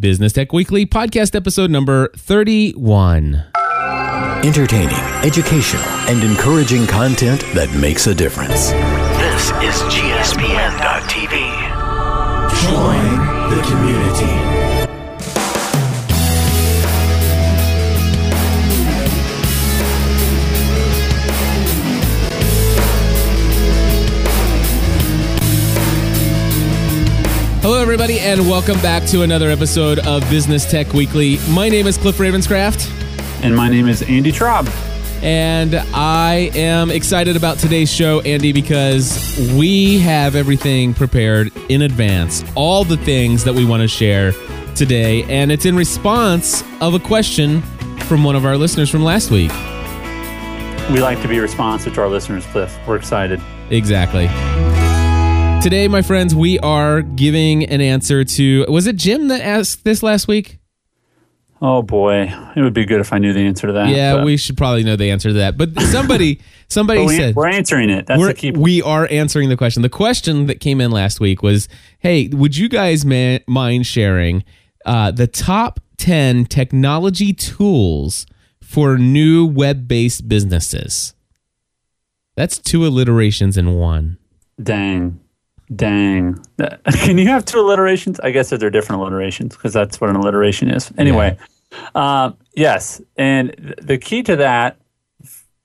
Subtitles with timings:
[0.00, 3.44] Business Tech Weekly, podcast episode number 31.
[4.42, 8.70] Entertaining, educational, and encouraging content that makes a difference.
[8.70, 11.36] This is GSPN.TV.
[12.64, 13.04] Join
[13.50, 14.69] the community.
[27.72, 31.38] Hello, everybody, and welcome back to another episode of Business Tech Weekly.
[31.50, 32.90] My name is Cliff Ravenscraft,
[33.44, 34.68] And my name is Andy Traub.
[35.22, 42.44] and I am excited about today's show, Andy, because we have everything prepared in advance,
[42.56, 44.32] all the things that we want to share
[44.74, 47.62] today, and it's in response of a question
[48.08, 49.52] from one of our listeners from last week.
[50.90, 52.76] We like to be responsive to our listeners, Cliff.
[52.88, 53.40] We're excited.
[53.70, 54.26] Exactly.
[55.60, 58.64] Today, my friends, we are giving an answer to.
[58.70, 60.58] Was it Jim that asked this last week?
[61.60, 63.90] Oh boy, it would be good if I knew the answer to that.
[63.90, 65.58] Yeah, but- we should probably know the answer to that.
[65.58, 68.06] But somebody, somebody but we, said we're answering it.
[68.06, 68.50] That's we're, the key.
[68.52, 69.82] we are answering the question.
[69.82, 74.44] The question that came in last week was, "Hey, would you guys ma- mind sharing
[74.86, 78.24] uh, the top ten technology tools
[78.62, 81.12] for new web-based businesses?"
[82.34, 84.16] That's two alliterations in one.
[84.62, 85.20] Dang,
[85.74, 86.38] dang.
[86.92, 88.20] Can you have two alliterations?
[88.20, 90.92] I guess that they're different alliterations because that's what an alliteration is.
[90.98, 91.38] Anyway,
[91.94, 94.78] uh, yes, and th- the key to that,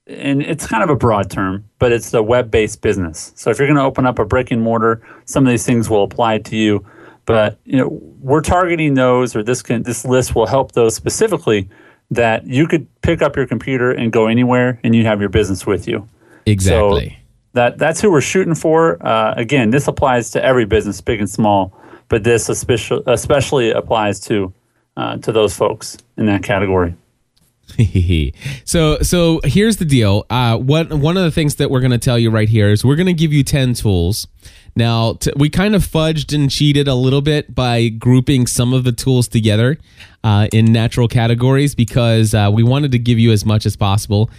[0.08, 3.34] and it's kind of a broad term, but it's the web-based business.
[3.36, 5.90] So if you're going to open up a brick and mortar, some of these things
[5.90, 6.86] will apply to you.
[7.26, 7.88] But you know,
[8.22, 11.70] we're targeting those, or this can this list will help those specifically
[12.12, 15.66] that you could pick up your computer and go anywhere, and you have your business
[15.66, 16.08] with you
[16.46, 17.18] Exactly.
[17.56, 19.06] That that's who we're shooting for.
[19.06, 21.74] Uh, again, this applies to every business, big and small,
[22.10, 24.54] but this especially especially applies to
[24.98, 26.96] uh, to those folks in that category.
[28.66, 30.26] so so here's the deal.
[30.30, 32.86] Uh, what one of the things that we're going to tell you right here is
[32.86, 34.28] we're going to give you ten tools.
[34.76, 38.84] Now t- we kind of fudged and cheated a little bit by grouping some of
[38.84, 39.78] the tools together
[40.24, 44.30] uh, in natural categories because uh, we wanted to give you as much as possible.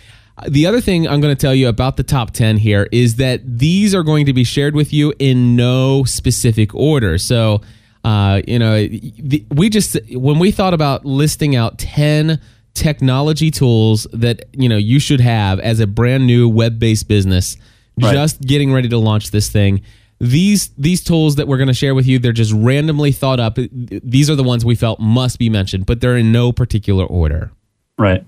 [0.49, 3.41] The other thing I'm going to tell you about the top 10 here is that
[3.59, 7.17] these are going to be shared with you in no specific order.
[7.17, 7.63] So,
[8.05, 12.39] uh, you know, the, we just, when we thought about listing out 10
[12.75, 17.57] technology tools that, you know, you should have as a brand new web based business,
[17.99, 18.13] Right.
[18.13, 19.81] just getting ready to launch this thing.
[20.21, 23.57] These these tools that we're going to share with you, they're just randomly thought up.
[23.57, 27.53] These are the ones we felt must be mentioned, but they're in no particular order.
[27.99, 28.25] Right.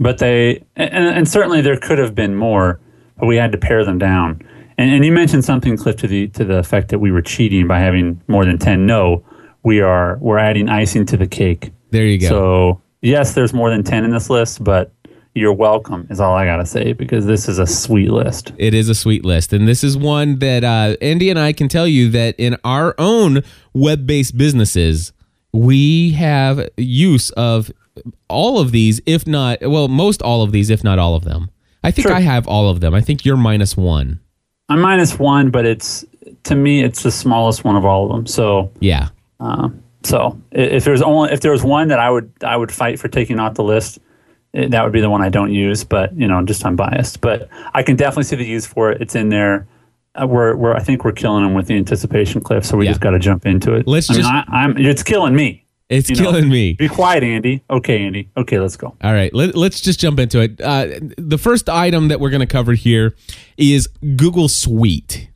[0.00, 2.80] But they and, and certainly there could have been more,
[3.18, 4.42] but we had to pare them down.
[4.76, 7.66] And, and you mentioned something, Cliff, to the to the effect that we were cheating
[7.66, 8.86] by having more than ten.
[8.86, 9.24] No,
[9.62, 11.72] we are we're adding icing to the cake.
[11.90, 12.28] There you go.
[12.28, 14.92] So yes, there's more than ten in this list, but
[15.34, 18.52] you're welcome is all I gotta say because this is a sweet list.
[18.56, 19.52] It is a sweet list.
[19.52, 22.94] And this is one that uh, Andy and I can tell you that in our
[22.98, 25.12] own web based businesses,
[25.52, 27.72] we have use of
[28.28, 31.50] all of these, if not, well, most all of these, if not all of them.
[31.82, 32.16] I think Sure.
[32.16, 32.94] I have all of them.
[32.94, 34.20] I think you're minus one.
[34.68, 36.04] I'm minus one, but it's
[36.44, 38.26] to me it's the smallest one of all of them.
[38.26, 39.08] So Yeah.
[40.02, 42.98] so i- if there's only if there was one that I would I would fight
[42.98, 43.98] for taking off the list,
[44.54, 45.84] eh, that would be the one I don't use.
[45.84, 47.20] But you know, just I'm biased.
[47.20, 49.00] But I can definitely see the use for it.
[49.02, 49.66] It's in there.
[50.20, 52.64] Uh, we're, we're I think we're killing them with the anticipation cliff.
[52.64, 52.92] So we Yeah.
[52.92, 53.86] just got to jump into it.
[53.86, 55.63] Let's I mean, just- I, I'm it's killing me.
[55.94, 56.72] It's You know, killing me.
[56.74, 57.62] Be quiet, Andy.
[57.70, 58.28] Okay, Andy.
[58.36, 58.96] Okay, let's go.
[59.02, 60.60] All right, let, us just jump into it.
[60.60, 63.14] Uh, the first item that we're going to cover here
[63.56, 65.30] is Google Suite.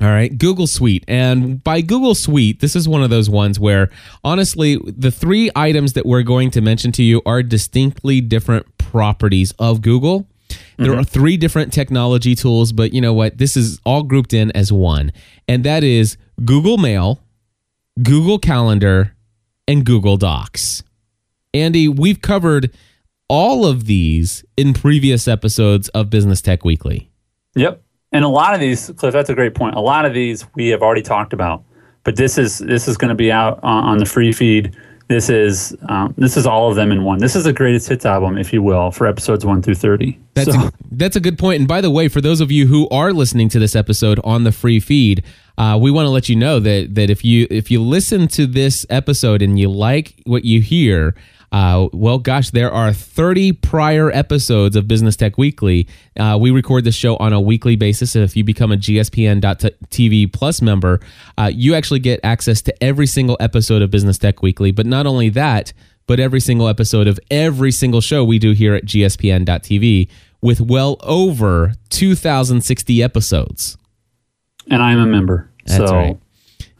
[0.00, 1.04] All right, Google Suite.
[1.06, 3.90] And by Google Suite, this is one of those ones where,
[4.24, 9.52] honestly, the three items that we're going to mention to you are distinctly different properties
[9.58, 10.26] of Google.
[10.78, 13.36] There are three different technology tools, but you know what?
[13.36, 15.12] This is all grouped in as one,
[15.46, 17.20] and that is Google Mail,
[18.02, 19.14] Google Calendar,
[19.70, 20.82] and Google Docs.
[21.54, 22.74] Andy, we've covered
[23.28, 27.08] all of these in previous episodes of Business Tech Weekly.
[27.54, 27.80] Yep.
[28.10, 29.76] And a lot of these, Cliff, that's a great point.
[29.76, 31.62] A lot of these we have already talked about,
[32.02, 34.76] but this is this is going to be out on, on the free feed.
[35.10, 37.18] This is um, this is all of them in one.
[37.18, 40.16] This is a greatest hits album, if you will, for episodes one through thirty.
[40.34, 41.58] That's So- a, that's a good point.
[41.58, 44.44] And by the way, for those of you who are listening to this episode on
[44.44, 45.24] the free feed,
[45.58, 48.46] uh, we want to let you know that that if you if you listen to
[48.46, 51.16] this episode and you like what you hear.
[51.52, 55.88] Uh, well, gosh, there are 30 prior episodes of Business Tech Weekly.
[56.18, 58.14] Uh, we record the show on a weekly basis.
[58.14, 61.00] If you become a GSPN.TV Plus member,
[61.36, 64.70] uh, you actually get access to every single episode of Business Tech Weekly.
[64.70, 65.72] But not only that,
[66.06, 70.08] but every single episode of every single show we do here at GSPN.TV
[70.40, 73.76] with well over 2,060 episodes.
[74.68, 75.50] And I'm a member.
[75.66, 76.18] That's so right.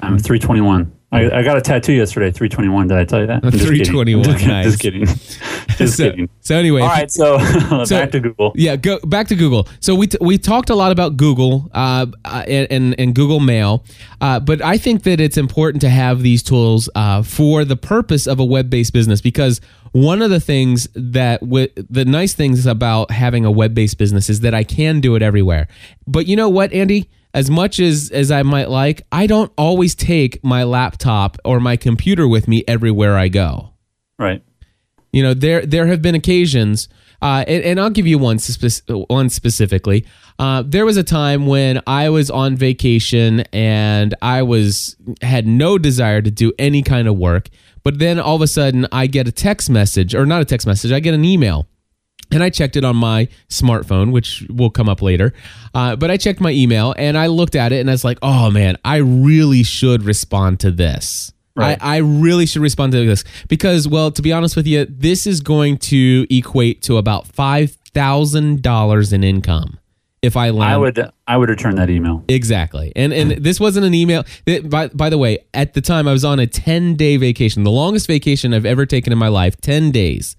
[0.01, 0.93] I'm 321.
[1.13, 2.87] I, I got a tattoo yesterday, 321.
[2.89, 3.45] Did I tell you that?
[3.45, 3.85] I'm just kidding.
[3.85, 4.65] 321, Just, nice.
[4.67, 5.07] just kidding.
[5.77, 6.29] Just so, kidding.
[6.41, 7.39] so anyway, All right, so,
[7.85, 8.53] So- back to Google.
[8.55, 9.67] Yeah, go back to Google.
[9.81, 13.41] So we t- we talked a lot about Google uh, uh, and, and and Google
[13.41, 13.83] Mail,
[14.21, 18.27] uh, but I think that it's important to have these tools uh, for the purpose
[18.27, 19.61] of a web based business because
[19.93, 24.29] one of the things that w- the nice things about having a web based business
[24.31, 25.67] is that I can do it everywhere.
[26.07, 27.09] But you know what, Andy?
[27.33, 31.77] As much as as I might like, I don't always take my laptop or my
[31.77, 33.75] computer with me everywhere I go.
[34.19, 34.43] Right.
[35.13, 36.89] You know, there there have been occasions,
[37.23, 40.07] uh, and, and I'll give you one spec- one specifically.
[40.39, 45.79] Uh, there was a time when I was on vacation and I was had no
[45.79, 47.49] desire to do any kind of work,
[47.83, 50.67] but then all of a sudden I get a text message, or not a text
[50.67, 51.67] message, I get an email.
[52.33, 55.33] And I checked it on my smartphone, which will come up later.
[55.75, 58.19] Uh, but I checked my email and I looked at it and I was like,
[58.23, 61.33] oh man, I really should respond to this.
[61.57, 61.79] Right.
[61.83, 65.27] I, I really should respond to this because, well, to be honest with you, this
[65.27, 69.79] is going to equate to about five thousand dollars in income
[70.23, 70.73] if I land.
[70.73, 72.25] I would I would return that email.
[72.29, 72.93] Exactly.
[72.95, 74.25] And and this wasn't an email.
[74.47, 77.65] it- by, by the way, at the time I was on a 10 day vacation,
[77.65, 80.37] the longest vacation I've ever taken in my life, 10 days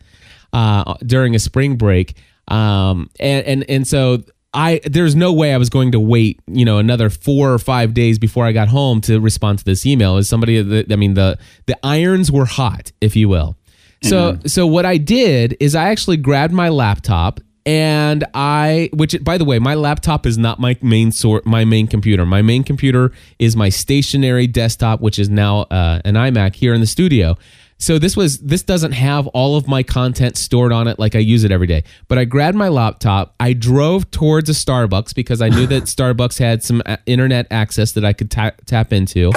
[0.53, 2.15] uh, during a spring break.
[2.47, 6.65] Um, and, and, and so I, there's no way I was going to wait, you
[6.65, 10.17] know, another four or five days before I got home to respond to this email.
[10.17, 11.37] As somebody that, I mean, the,
[11.67, 13.57] the irons were hot, if you will.
[14.03, 19.37] So, so what I did is I actually grabbed my laptop and I, which by
[19.37, 22.25] the way, my laptop is not my main sort, my main computer.
[22.25, 26.81] My main computer is my stationary desktop, which is now uh, an iMac here in
[26.81, 27.37] the studio.
[27.81, 31.19] So this was this doesn't have all of my content stored on it like I
[31.19, 31.83] use it every day.
[32.07, 36.37] But I grabbed my laptop, I drove towards a Starbucks because I knew that Starbucks
[36.37, 39.31] had some uh, internet access that I could ta- tap into.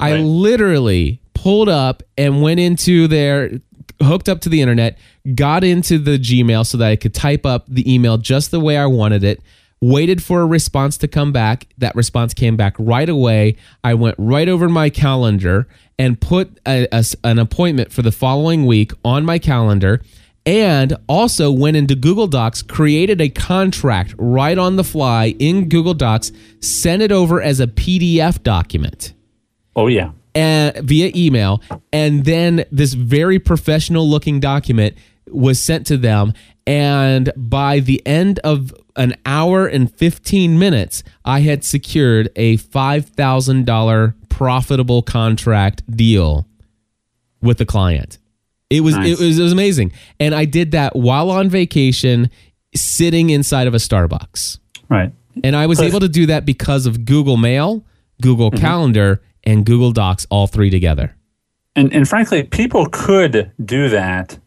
[0.00, 3.60] I literally pulled up and went into there,
[4.02, 4.98] hooked up to the internet,
[5.36, 8.76] got into the Gmail so that I could type up the email just the way
[8.76, 9.40] I wanted it,
[9.80, 11.66] waited for a response to come back.
[11.78, 13.56] That response came back right away.
[13.84, 18.66] I went right over my calendar and put a, a- an appointment for the following
[18.66, 20.02] week on my calendar.
[20.46, 25.92] And also went into Google Docs, created a contract right on the fly in Google
[25.92, 29.12] Docs, sent it over as a PDF document
[29.76, 30.12] Oh yeah.
[30.34, 31.60] and via email
[31.92, 34.96] and then this very professional looking document
[35.30, 36.32] was sent to them
[36.66, 44.14] and by the end of an hour and 15 minutes i had secured a $5000
[44.28, 46.46] profitable contract deal
[47.40, 48.18] with the client
[48.70, 49.18] it was, Nice.
[49.20, 52.30] it was it was amazing and i did that while on vacation
[52.74, 54.58] sitting inside of a starbucks
[54.90, 55.12] Right.
[55.44, 57.84] and I was able to do that because of Google Mail,
[58.22, 58.60] Google Mm-hmm.
[58.64, 61.14] Calendar, and Google Docs, all three together.
[61.76, 64.38] And and frankly, people could do that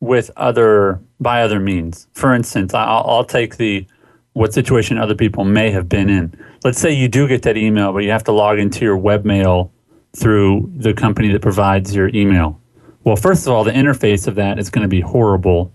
[0.00, 2.06] with other by other means.
[2.12, 3.86] For instance, I'll, I'll take the
[4.32, 6.32] what situation other people may have been in.
[6.64, 9.70] Let's say you do get that email, but you have to log into your webmail
[10.16, 12.60] through the company that provides your email.
[13.04, 15.72] Well, first of all, the interface of that is going to be horrible.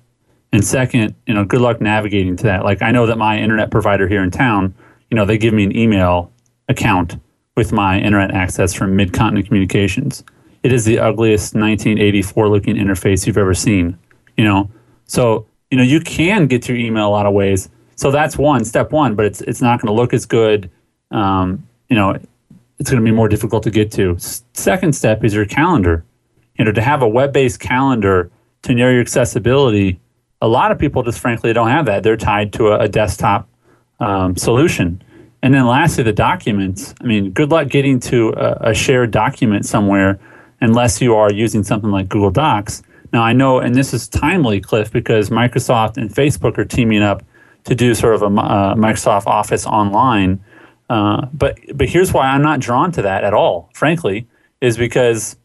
[0.52, 2.64] And second, you know, good luck navigating to that.
[2.64, 4.74] Like I know that my internet provider here in town,
[5.10, 6.32] you know, they give me an email
[6.70, 7.18] account
[7.56, 10.24] with my internet access from Mid-Continent Communications.
[10.64, 13.98] It is the ugliest 1984 looking interface you've ever seen,
[14.38, 14.70] you know.
[15.06, 17.70] So, you know, you can get your email a lot of ways.
[17.96, 20.70] So that's one, step one, but it's it's not going to look as good.
[21.12, 22.18] Um, you know,
[22.80, 24.18] it's going to be more difficult to get to.
[24.54, 26.04] Second step is your calendar.
[26.58, 28.32] You know, to have a web-based calendar
[28.64, 30.00] to narrow your accessibility,
[30.42, 32.04] a lot of people just frankly don't have that.
[32.04, 33.48] They're tied to a, a desktop
[34.00, 35.02] um, solution.
[35.42, 36.96] And then lastly, the documents.
[37.02, 40.20] I mean, good luck getting to a, a shared document somewhere
[40.62, 42.84] unless you are using something like Google Docs.
[43.14, 47.24] Now, I know, and this is timely, Cliff, because Microsoft and Facebook are teaming up
[47.66, 50.44] to do sort of a uh, Microsoft Office online.
[50.90, 53.70] Uh, but but here's why I'm not drawn to that at all.
[53.74, 54.28] Frankly,
[54.62, 55.38] is because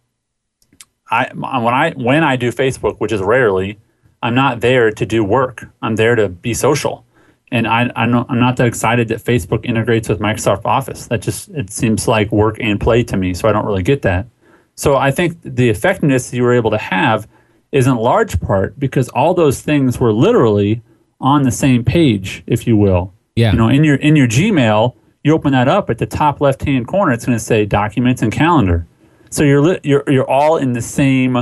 [1.11, 3.79] I when I when I do Facebook, which is rarely,
[4.23, 5.69] I'm not there to do work.
[5.83, 7.05] I'm there to be social.
[7.51, 11.07] And I, I'm not, I'm not that excited that Facebook integrates with Microsoft Office.
[11.07, 13.33] That just it seems like work and play to me.
[13.33, 14.27] So I don't really get that.
[14.75, 17.27] So I think the effectiveness you were able to have
[17.73, 20.83] is in large part because all those things were literally
[21.21, 23.13] on the same page, if you will.
[23.37, 23.53] Yeah.
[23.53, 26.63] You know, in your in your Gmail, you open that up at the top left
[26.63, 28.87] hand corner, it's going to say Documents and Calendar.
[29.31, 31.37] So you're li- you're you're all in the same,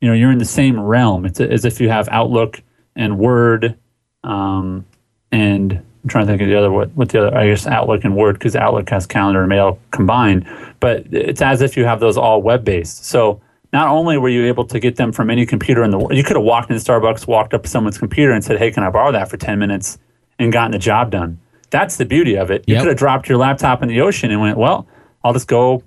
[0.00, 1.26] you know, you're in the same realm.
[1.26, 2.62] It's as if you have Outlook
[2.94, 3.76] and Word,
[4.22, 4.86] um,
[5.32, 8.04] and I'm trying to think of the other what what the other I guess Outlook
[8.04, 10.46] and Word because Outlook has Calendar and Mail combined,
[10.80, 13.04] but it's as if you have those all web based.
[13.06, 13.40] So
[13.74, 16.22] not only were you able to get them from any computer in the world, you
[16.24, 18.88] could have walked into Starbucks, walked up to someone's computer, and said, "Hey, can I
[18.90, 19.98] borrow that for ten minutes?"
[20.38, 21.38] and gotten the job done.
[21.70, 22.64] That's the beauty of it.
[22.66, 22.82] You Yep.
[22.82, 24.86] could have dropped your laptop in the ocean and went, "Well,
[25.24, 25.82] I'll just go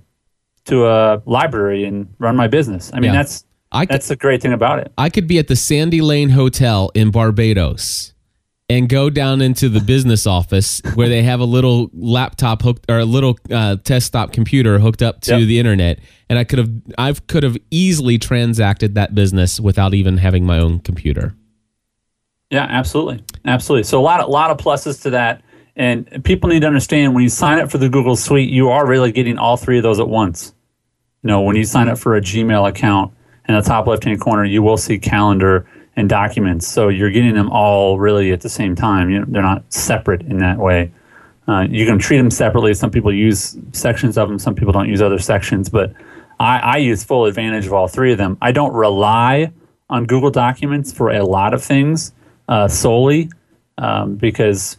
[0.66, 3.20] to a library and run my business." I mean, Yeah.
[3.24, 4.92] that's I could, that's the great thing about it.
[4.98, 8.14] I could be at the Sandy Lane Hotel in Barbados
[8.70, 13.00] and go down into the business office where they have a little laptop hooked or
[13.00, 15.48] a little uh, test stop computer hooked up to Yep.
[15.48, 20.18] the internet, and I could have I could have easily transacted that business without even
[20.18, 21.34] having my own computer.
[22.50, 23.84] Yeah, absolutely, absolutely.
[23.84, 25.42] So a lot, a lot of pluses to that,
[25.76, 28.86] and people need to understand when you sign up for the Google Suite, you are
[28.88, 30.54] really getting all three of those at once.
[31.24, 33.14] You know, when you sign up for a Gmail account,
[33.50, 35.66] in the top left-hand corner, you will see Calendar
[35.98, 36.68] and Documents.
[36.68, 39.10] So you're getting them all really at the same time.
[39.10, 40.92] You they're not separate in that way.
[41.48, 42.74] Uh, you can treat them separately.
[42.74, 44.38] Some people use sections of them.
[44.38, 45.70] Some people don't use other sections.
[45.70, 45.94] But
[46.40, 48.38] I, I use full advantage of all three of them.
[48.42, 49.52] I don't rely
[49.90, 52.14] on Google Documents for a lot of things
[52.48, 53.32] uh, solely
[53.78, 54.78] um, because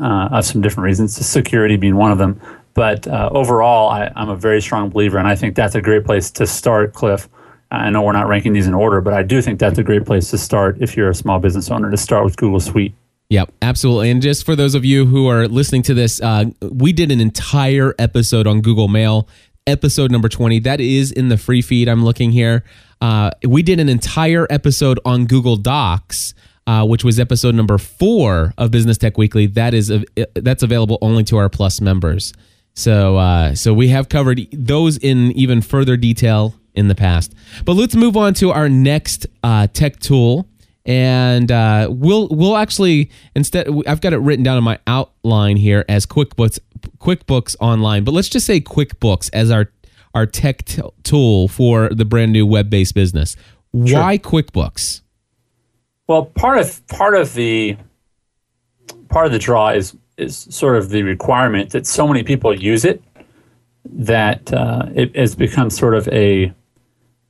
[0.00, 2.40] uh, of some different reasons, security being one of them.
[2.72, 6.04] But uh, overall, I, I'm a very strong believer, and I think that's a great
[6.04, 7.28] place to start, Cliff.
[7.80, 10.04] I know we're not ranking these in order, but I do think that's a great
[10.04, 12.94] place to start if you're a small business owner to start with Google Suite.
[13.30, 14.10] Yep, absolutely.
[14.10, 17.20] And just for those of you who are listening to this, uh, we did an
[17.20, 19.28] entire episode on Google Mail,
[19.66, 20.60] episode number 20.
[20.60, 21.88] That is in the free feed.
[21.88, 22.64] I'm looking here.
[23.00, 26.34] Uh, we did an entire episode on Google Docs.
[26.66, 29.44] Uh, which was episode number four of Business Tech Weekly.
[29.44, 32.32] That is av- that's available only to our Plus members.
[32.72, 37.34] So uh, so we have covered those in even further detail in the past.
[37.64, 40.48] But let's move on to our next uh, tech tool,
[40.84, 45.84] and uh, we'll we'll actually instead I've got it written down in my outline here
[45.88, 46.58] as QuickBooks
[46.98, 49.70] QuickBooks Online, but let's just say QuickBooks as our
[50.14, 53.36] our tech t- tool for the brand new web based business.
[53.72, 55.00] Why QuickBooks?
[56.06, 57.76] Well, part of part of the
[59.08, 62.84] part of the draw is is sort of the requirement that so many people use
[62.84, 63.02] it
[63.84, 66.52] that uh, it has become sort of a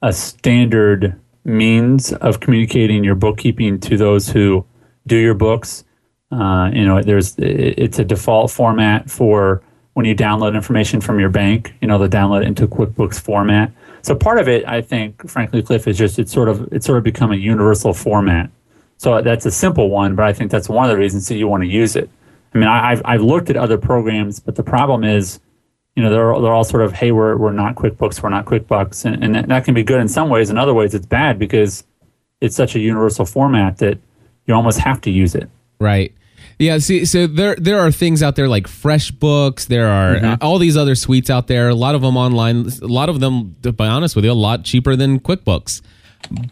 [0.05, 4.65] a standard means of communicating your bookkeeping to those who
[5.07, 5.85] do your books.
[6.31, 9.63] Uh, you know, there's it's a default format for
[9.95, 11.75] when you download information from your bank.
[11.81, 13.73] You know, they download into QuickBooks format.
[14.03, 16.99] So part of it, I think, frankly, Cliff, is just it's sort of it's sort
[16.99, 18.51] of become a universal format.
[18.99, 21.49] So that's a simple one, but I think that's one of the reasons that you
[21.49, 22.11] want to use it.
[22.55, 25.41] I mean, I've I've looked at other programs, but the problem is,
[25.97, 29.05] you know, they're they're all sort of, hey, we're we're not QuickBooks, we're not QuickBooks,
[29.05, 30.51] and and that, can be good in some ways.
[30.51, 31.85] In other ways, it's bad because
[32.41, 33.99] it's such a universal format that
[34.47, 35.49] you almost have to use it.
[35.79, 36.13] Right.
[36.59, 36.79] Yeah.
[36.79, 39.67] See, so there there are things out there like FreshBooks.
[39.67, 40.25] There are Mm-hmm.
[40.25, 41.69] uh, all these other suites out there.
[41.69, 42.67] A lot of them online.
[42.83, 45.81] A lot of them, to be honest with you, a lot cheaper than QuickBooks.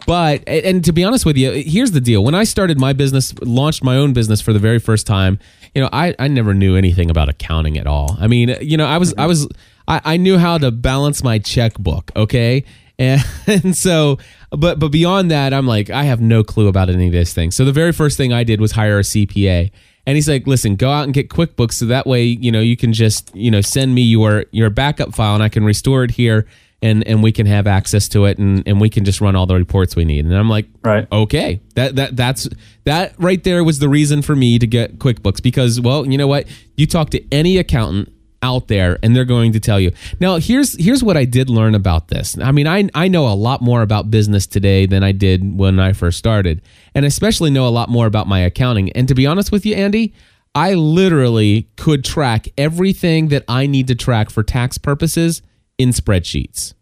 [0.07, 2.23] But and to be honest with you, here's the deal.
[2.23, 5.39] When I started my business, launched my own business for the very first time,
[5.75, 8.17] you know, I, I never knew anything about accounting at all.
[8.21, 9.29] I mean, you know, I was I mm-hmm.
[9.29, 9.49] was
[9.89, 12.65] I, I knew how to balance my checkbook, okay?
[12.99, 14.19] And, and so
[14.51, 17.51] but but beyond that, I'm like, I have no clue about any of this thing.
[17.51, 19.71] So the very first thing I did was hire a CPA.
[20.05, 22.77] And he's like, listen, go out and get QuickBooks so that way, you know, you
[22.77, 26.11] can just, you know, send me your your backup file and I can restore it
[26.13, 26.47] here
[26.83, 29.47] and and we can have access to it and and we can just run all
[29.47, 30.25] the reports we need.
[30.25, 31.07] And I'm like, Right.
[31.11, 32.49] okay, that that that's
[32.85, 36.27] that right there was the reason for me to get QuickBooks because well, you know
[36.27, 36.47] what?
[36.77, 38.13] You talk to any accountant
[38.43, 39.93] out there and they're going to tell you.
[40.19, 42.37] Now, here's here's what I did learn about this.
[42.39, 45.79] I mean, I I know a lot more about business today than I did when
[45.79, 46.61] I first started,
[46.95, 48.91] and especially know a lot more about my accounting.
[48.93, 50.13] And to be honest with you, Andy,
[50.55, 55.41] I literally could track everything that I need to track for tax purposes
[55.83, 56.75] in spreadsheets.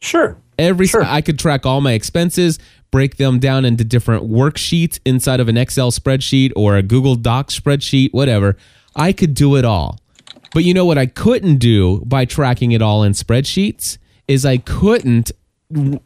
[0.00, 0.36] Sure.
[0.58, 1.04] Every Sure.
[1.04, 2.58] I could track all my expenses,
[2.90, 7.58] break them down into different worksheets inside of an Excel spreadsheet or a Google Docs
[7.58, 8.56] spreadsheet, whatever.
[8.94, 9.98] I could do it all.
[10.52, 14.58] But you know what I couldn't do by tracking it all in spreadsheets is I
[14.58, 15.32] couldn't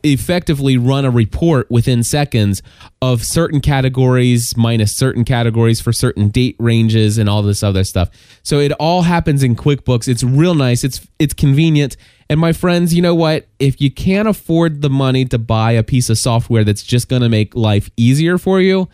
[0.03, 2.63] effectively run a report within seconds
[3.03, 8.09] of certain categories minus certain categories for certain date ranges and all this other stuff.
[8.43, 10.09] So it all happens in QuickBooks.
[10.09, 10.85] It's real nice.
[10.85, 11.97] It's it's convenient.
[12.31, 13.47] And my friends, you know what?
[13.59, 17.23] If you can't afford the money to buy a piece of software that's just going
[17.23, 18.89] to make life easier for you,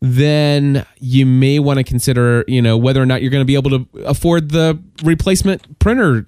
[0.00, 3.56] then you may want to consider, you know, whether or not you're going to be
[3.56, 6.26] able to afford the replacement printer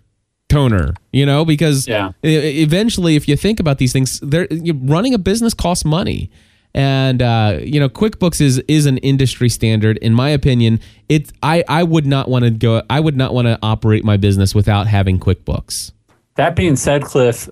[0.48, 2.10] toner, you know, because Yeah.
[2.24, 6.30] eventually if you think about these things, there you- running a business costs money.
[6.74, 9.96] And uh, you know, QuickBooks is is an industry standard.
[9.98, 12.82] In my opinion, it I I would not want to go.
[12.88, 15.90] I would not want to operate my business without having QuickBooks.
[16.36, 17.48] That being said, Cliff,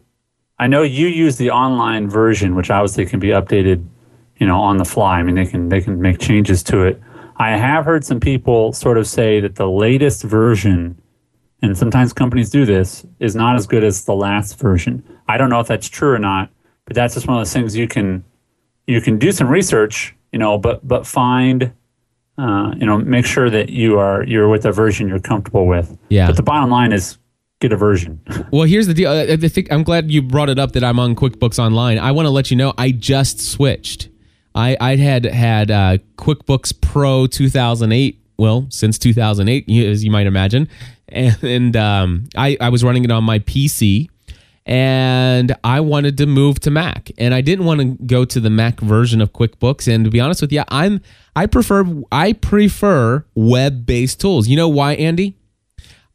[0.59, 3.87] I know you use the online version, which obviously can be updated,
[4.37, 5.19] you know, on the fly.
[5.19, 7.01] I mean, they can they can make changes to it.
[7.37, 11.01] I have heard some people sort of say that the latest version,
[11.63, 15.05] and sometimes companies do this, is not as good as the last version.
[15.29, 16.51] I don't know if that's true or not,
[16.85, 18.25] but that's just one of those things you can
[18.87, 21.73] you can do some research, you know, but but find
[22.39, 25.99] uh, you know, make sure that you are you're with a version you're comfortable with.
[26.09, 26.29] Yeah.
[26.29, 27.19] But the bottom line is
[27.61, 28.21] get a version.
[28.51, 29.11] Well, here's the deal.
[29.11, 31.99] I think I'm glad you brought it up that I'm on QuickBooks Online.
[31.99, 34.09] I want to let you know I just switched.
[34.55, 38.21] I I had had uh, QuickBooks Pro 2008.
[38.39, 40.69] Well, since 2008, as you might imagine,
[41.09, 44.09] and, and um, I I was running it on my PC,
[44.65, 48.51] and I wanted to move to Mac, and I didn't want to go to the
[48.51, 49.93] Mac version of QuickBooks.
[49.93, 51.01] And to be honest with you, I'm
[51.35, 54.47] I prefer I prefer web based tools.
[54.49, 55.38] You know why, Andy?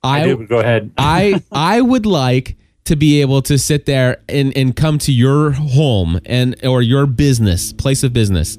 [0.04, 0.92] I do, go ahead.
[0.98, 5.52] I I would like to be able to sit there and and come to your
[5.52, 8.58] home and or your business place of business.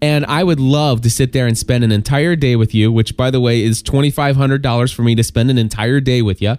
[0.00, 3.16] And I would love to sit there and spend an entire day with you which
[3.16, 6.56] by the way is $2500 for me to spend an entire day with you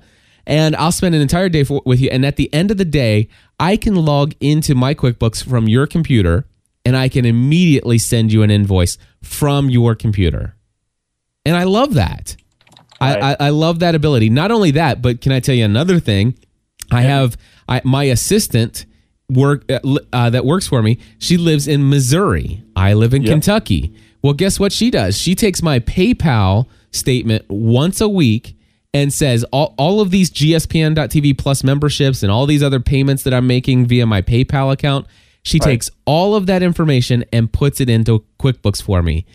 [0.47, 2.09] and I'll spend an entire day for, with you.
[2.09, 5.87] And at the end of the day I can log into my QuickBooks from your
[5.87, 6.45] computer
[6.83, 10.55] and I can immediately send you an invoice from your computer.
[11.45, 12.35] And I love that
[13.01, 13.21] Right.
[13.21, 14.29] I, I, I love that ability.
[14.29, 16.35] Not only that, but can I tell you another thing?
[16.91, 17.37] I have
[17.67, 18.85] I, my assistant
[19.29, 19.79] work uh,
[20.13, 20.99] uh, that works for me.
[21.17, 22.63] She lives in Missouri.
[22.75, 23.95] I live in Kentucky.
[24.21, 25.17] Well, guess what she does?
[25.17, 28.57] She takes my PayPal statement once a week
[28.93, 33.33] and says all, all of these GSPN.TV plus memberships and all these other payments that
[33.33, 35.05] I'm making via my PayPal account.
[35.43, 39.25] She takes all of that information and puts it into QuickBooks for me.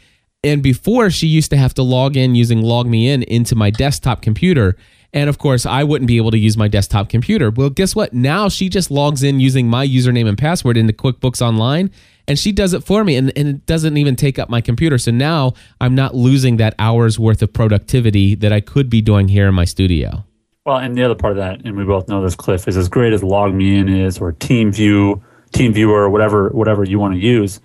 [0.42, 4.76] And before she used to have to log in using LogMeIn into my desktop computer.
[5.12, 7.50] And of course, I wouldn't be able to use my desktop computer.
[7.50, 8.14] Well, guess what?
[8.14, 11.90] Now she just logs in using my username and password into QuickBooks Online
[12.26, 14.98] and she does it for me and, and it doesn't even take up my computer.
[14.98, 19.28] So now I'm not losing that hour's worth of productivity that I could be doing
[19.28, 20.24] here in my studio.
[20.64, 22.88] Well, and the other part of that, and we both know this, Cliff, is as
[22.88, 25.20] great as LogMeIn is, or TeamView,
[25.52, 27.60] TeamViewer, whatever whatever you want to use.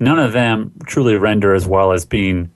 [0.00, 2.50] None of them truly render as well as being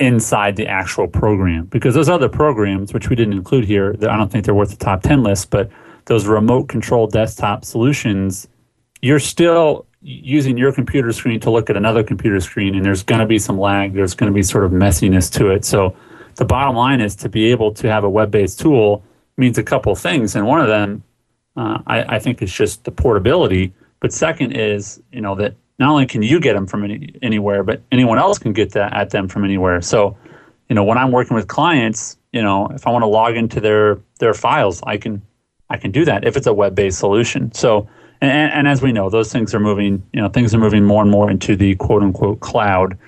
[0.00, 4.30] inside the actual program, because those other programs, which we didn't include here, I don't
[4.30, 5.70] think they're worth the top ten list, but
[6.04, 8.48] those remote control desktop solutions,
[9.02, 13.20] you're still using your computer screen to look at another computer screen, and there's going
[13.20, 13.92] to be some lag.
[13.94, 15.64] There's going to be sort of messiness to it.
[15.64, 15.96] So
[16.36, 19.02] the bottom line is to be able to have a web-based tool
[19.36, 21.02] means a couple things, and one of them
[21.56, 23.72] uh, I, I think is just the portability.
[23.98, 27.62] But second is you know that not only can you get them from any, anywhere,
[27.62, 29.80] but anyone else can get that at them from anywhere.
[29.80, 30.16] So
[30.68, 33.60] you know when I'm working with clients, you know if I want to log into
[33.60, 35.22] their their files, I can
[35.70, 37.52] I can do that if it's a web-based solution.
[37.52, 37.88] So
[38.20, 40.02] and, and as we know, those things are moving.
[40.12, 42.98] You know things are moving more and more into the quote unquote cloud.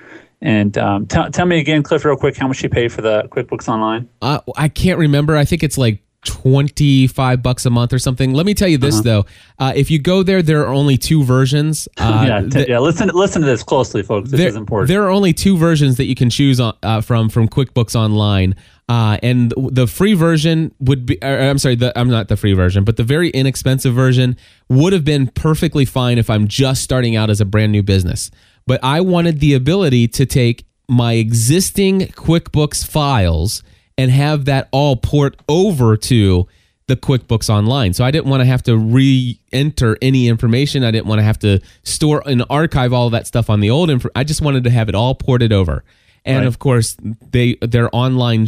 [0.42, 3.24] And um, tell tell me again, Cliff, real quick, how much you pay for the
[3.30, 4.08] QuickBooks Online?
[4.22, 5.36] Uh, I can't remember.
[5.36, 8.34] I think it's like 25 bucks a month or something.
[8.34, 9.24] Let me tell you this though.
[9.58, 11.88] Uh, if you go there, there are only two versions.
[12.00, 12.78] Uh, yeah, t- yeah.
[12.78, 14.30] Listen, listen to this closely, folks.
[14.30, 14.88] This there, is important.
[14.88, 18.54] There are only two versions that you can choose on, uh, from from QuickBooks Online,
[18.88, 21.18] uh, and the free version would be.
[21.22, 24.36] Or, I'm sorry, the, I'm not the free version, but the very inexpensive version
[24.70, 28.30] would have been perfectly fine if I'm just starting out as a brand new business.
[28.66, 33.62] But I wanted the ability to take my existing QuickBooks files
[34.00, 36.46] and have that all port over to
[36.86, 37.92] the QuickBooks Online.
[37.92, 40.82] So I didn't want to have to re-enter any information.
[40.82, 43.90] I didn't want to have to store and archive all that stuff on the old
[43.90, 44.08] info.
[44.16, 45.84] I just wanted to have it all ported over.
[46.24, 46.46] And Right.
[46.46, 46.96] of course,
[47.30, 48.42] they their online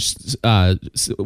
[0.45, 0.75] uh,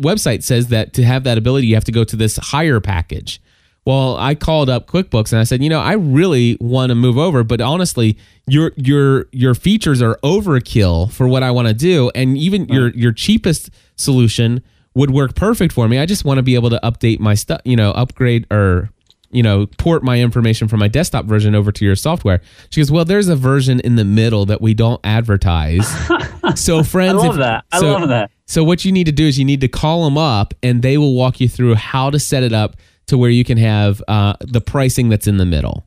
[0.09, 3.41] website says that to have that ability, you have to go to this higher package.
[3.85, 7.17] Well, I called up QuickBooks and I said, you know, I really want to move
[7.19, 12.11] over, but honestly, your your your features are overkill for what I want to do,
[12.15, 14.63] and even your your cheapest solution
[14.95, 15.99] would work perfect for me.
[15.99, 18.91] I just want to be able to update my stuff, you know, upgrade or
[19.31, 22.41] you know, port my information from my desktop version over to your software?
[22.71, 25.87] She goes, well, there's a version in the middle that we don't advertise.
[26.55, 27.65] so friends, I love if- that.
[27.73, 28.31] I so- love that.
[28.47, 30.97] So what you need to do is you need to call them up, and they
[30.99, 32.77] will walk you through how to set it up
[33.09, 35.85] to where you can have uh, the pricing that's in the middle.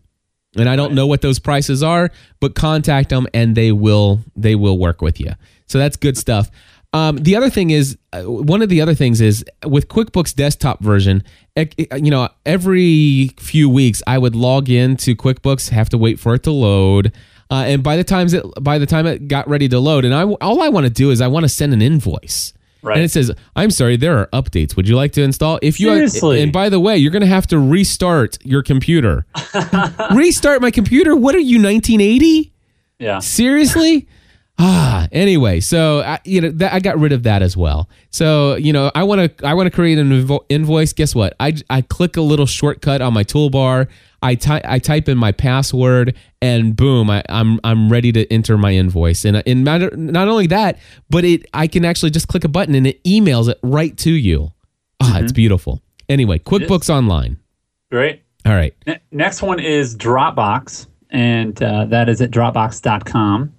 [0.58, 4.56] And I don't know what those prices are, but contact them, and they will they
[4.56, 5.32] will work with you.
[5.68, 6.52] So that's good stuff.
[6.92, 10.82] Um, the other thing is uh, one of the other things is with QuickBooks desktop
[10.84, 11.24] version.
[11.56, 16.20] ec- You know, every few weeks I would log in to QuickBooks, have to wait
[16.20, 17.14] for it to load.
[17.52, 20.14] Uh, and by the times it by the time it got ready to load, and
[20.14, 22.96] I all I want to do is I want to send an invoice, Right.
[22.96, 24.76] and it says, "I'm sorry, there are updates.
[24.76, 26.42] Would you like to install?" If you Seriously?
[26.44, 29.26] and by the way, you're going to have to restart your computer.
[30.16, 31.16] restart my computer?
[31.16, 32.52] What are you, 1980?
[33.00, 33.18] Yeah.
[33.20, 34.08] Seriously?
[34.62, 37.90] Ah, anyway, so I, you know that I got rid of that as well.
[38.10, 40.92] So you know, I want to I want to create an invo- invoice.
[40.92, 41.34] Guess what?
[41.40, 43.88] I I click a little shortcut on my toolbar.
[44.22, 48.58] I type I type in my password, and boom, I, I'm I'm ready to enter
[48.58, 49.24] my invoice.
[49.24, 50.78] And in matter not only that,
[51.10, 54.12] but it I can actually just click a button and it emails it right to
[54.12, 54.52] you.
[55.00, 55.82] Ah, it's beautiful.
[56.10, 57.38] Anyway, QuickBooks Online.
[57.92, 58.24] Great.
[58.46, 58.74] All right.
[58.86, 63.54] Ne- next one is Dropbox, and uh, that is at Dropbox.com.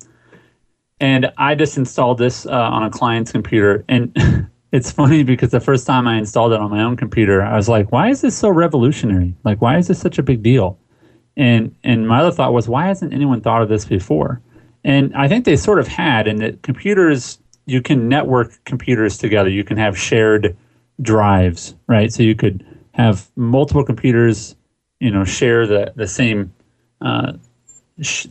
[1.00, 4.14] And I just installed this uh, on a client's computer, and
[4.72, 7.68] it's funny because the first time I installed it on my own computer, I was
[7.68, 9.34] like, "Why is this so revolutionary?
[9.44, 10.78] Like, why is this such a big deal?"
[11.36, 14.42] And and my other thought was, "Why hasn't anyone thought of this before?"
[14.84, 19.48] And I think they sort of had, in that computers you can network computers together.
[19.48, 20.56] You can have shared
[21.02, 22.12] drives, right?
[22.12, 24.56] So you could have multiple computers,
[24.98, 26.52] you know, share the the same
[27.00, 27.32] uh,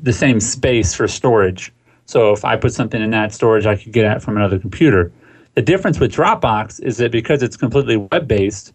[0.02, 1.72] the same space for storage.
[2.10, 5.12] So if I put something in that storage, I could get at from another computer.
[5.54, 8.74] The difference with Dropbox is that because it's completely web based,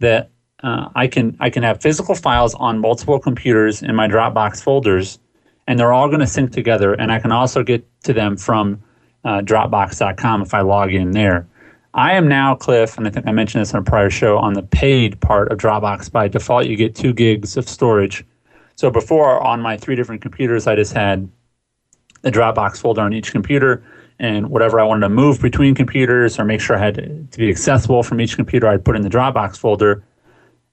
[0.00, 0.32] that
[0.64, 5.20] uh, I can I can have physical files on multiple computers in my Dropbox folders,
[5.68, 6.94] and they're all going to sync together.
[6.94, 8.82] And I can also get to them from
[9.24, 11.46] uh, Dropbox.com if I log in there.
[11.94, 14.54] I am now, Cliff, and I think I mentioned this on a prior show, on
[14.54, 16.10] the paid part of Dropbox.
[16.10, 18.24] By default, you get two gigs of storage.
[18.74, 21.30] So before, on my three different computers, I just had
[22.24, 23.84] the Dropbox folder on each computer,
[24.18, 26.94] and whatever I wanted to move between computers or make sure I had
[27.30, 30.04] to, be accessible from each computer, I'd put in the Dropbox folder.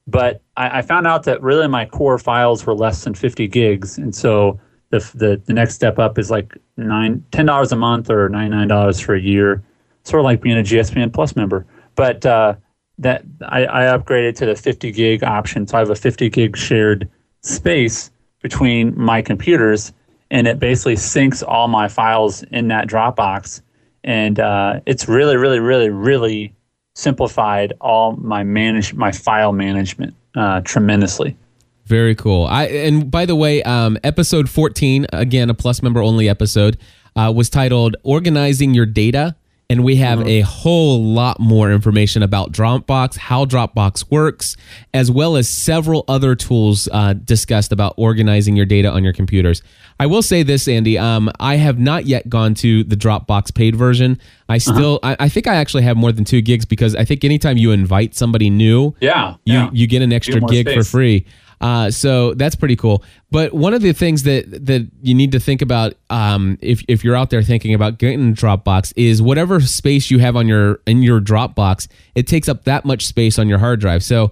[0.07, 3.97] But I, I found out that really my core files were less than 50 gigs,
[3.97, 4.59] and so
[4.89, 8.55] the the, the next step up is like nine ten dollars a month or ninety
[8.55, 9.63] nine dollars for a year,
[10.03, 11.65] sort of like being a GSPN Plus member.
[11.95, 12.55] But uh,
[12.99, 16.55] that I, I upgraded to the 50 gig option, so I have a 50 gig
[16.55, 17.09] shared
[17.41, 18.11] space
[18.41, 19.91] between my computers,
[20.31, 23.61] and it basically syncs all my files in that Dropbox,
[24.03, 26.55] and uh, it's really, really, really, really
[26.95, 31.37] simplified all my manage my file management uh, tremendously.
[31.85, 32.45] Very cool.
[32.45, 36.77] I and by the way, um, episode fourteen, again a plus member only episode,
[37.15, 39.35] uh, was titled "Organizing Your Data,"
[39.71, 44.57] and we have a whole lot more information about Dropbox, how Dropbox works,
[44.93, 49.63] as well as several other tools uh, discussed about organizing your data on your computers.
[49.97, 50.97] I will say this, Andy.
[50.97, 54.19] Um, I have not yet gone to the Dropbox paid version.
[54.49, 57.23] I still, I, I think I actually have more than two gigs because I think
[57.23, 59.69] anytime you invite somebody new, Yeah, you yeah.
[59.71, 61.25] you get an extra gig for free.
[61.61, 63.03] Uh, so that's pretty cool.
[63.29, 67.03] But one of the things that that you need to think about um, if if
[67.03, 70.81] you're out there thinking about getting a Dropbox is whatever space you have on your
[70.87, 74.03] in your Dropbox, it takes up that much space on your hard drive.
[74.03, 74.31] So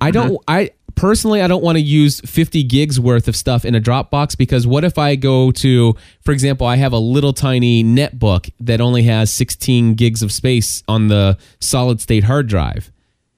[0.00, 3.74] I don't I personally I don't want to use 50 gigs worth of stuff in
[3.74, 7.84] a Dropbox because what if I go to for example I have a little tiny
[7.84, 12.90] netbook that only has 16 gigs of space on the solid state hard drive.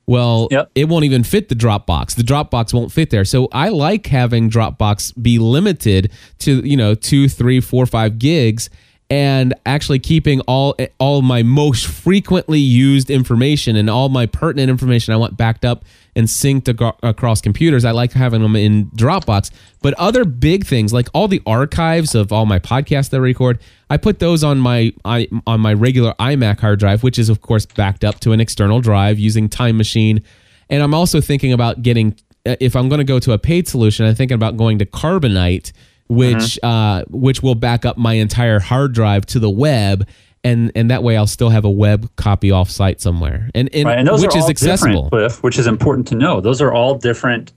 [0.07, 0.71] Well, Yep.
[0.75, 2.17] it won't even fit the Dropbox.
[2.17, 3.25] The Dropbox won't fit there.
[3.25, 6.11] So I like having Dropbox be limited
[6.41, 8.69] to you know two, three, four, five gigs,
[9.09, 15.15] and actually keeping all all my most frequently used information and all my pertinent information
[15.15, 17.85] I want backed up and synced ag- across computers.
[17.85, 19.51] I like having them in Dropbox.
[19.81, 23.59] But other big things like all the archives of all my podcasts that I record,
[23.89, 27.41] I put those on my I, on my regular iMac hard drive, which is of
[27.41, 30.23] course backed up to an external drive using Time Machine.
[30.69, 33.69] And I'm also thinking about getting uh, if I'm going to go to a paid
[33.69, 35.73] solution, I'm thinking about going to Carbonite,
[36.09, 40.07] which uh, which will back up my entire hard drive to the web.
[40.45, 43.85] And, and that way I'll still have a web copy off site somewhere, and, and,
[43.85, 45.09] Right, and those which are is accessible.
[45.09, 46.41] Cliff, which is important to know.
[46.41, 47.53] Those are all different.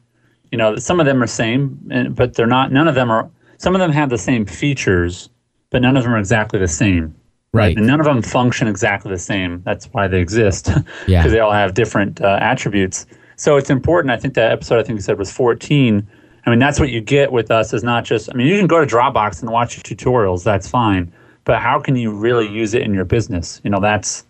[0.51, 1.79] You know, some of them are same,
[2.11, 2.71] but they're not.
[2.71, 3.27] None of them are.
[3.57, 5.29] Some of them have the same features,
[5.71, 7.15] but none of them are exactly the same.
[7.55, 7.77] Right.
[7.77, 9.61] And none of them function exactly the same.
[9.63, 10.69] That's why they exist.
[11.07, 11.21] Yeah.
[11.21, 13.05] Because they all have different uh, attributes.
[13.37, 14.11] So it's important.
[14.11, 16.05] I think that episode I think you said was 14.
[16.45, 18.67] I mean, that's what you get with us is not just, I mean, you can
[18.67, 20.43] go to Dropbox and watch tutorials.
[20.43, 21.11] That's fine.
[21.45, 22.55] But how can you really hmm.
[22.55, 23.61] use it in your business?
[23.63, 24.25] You know, that's,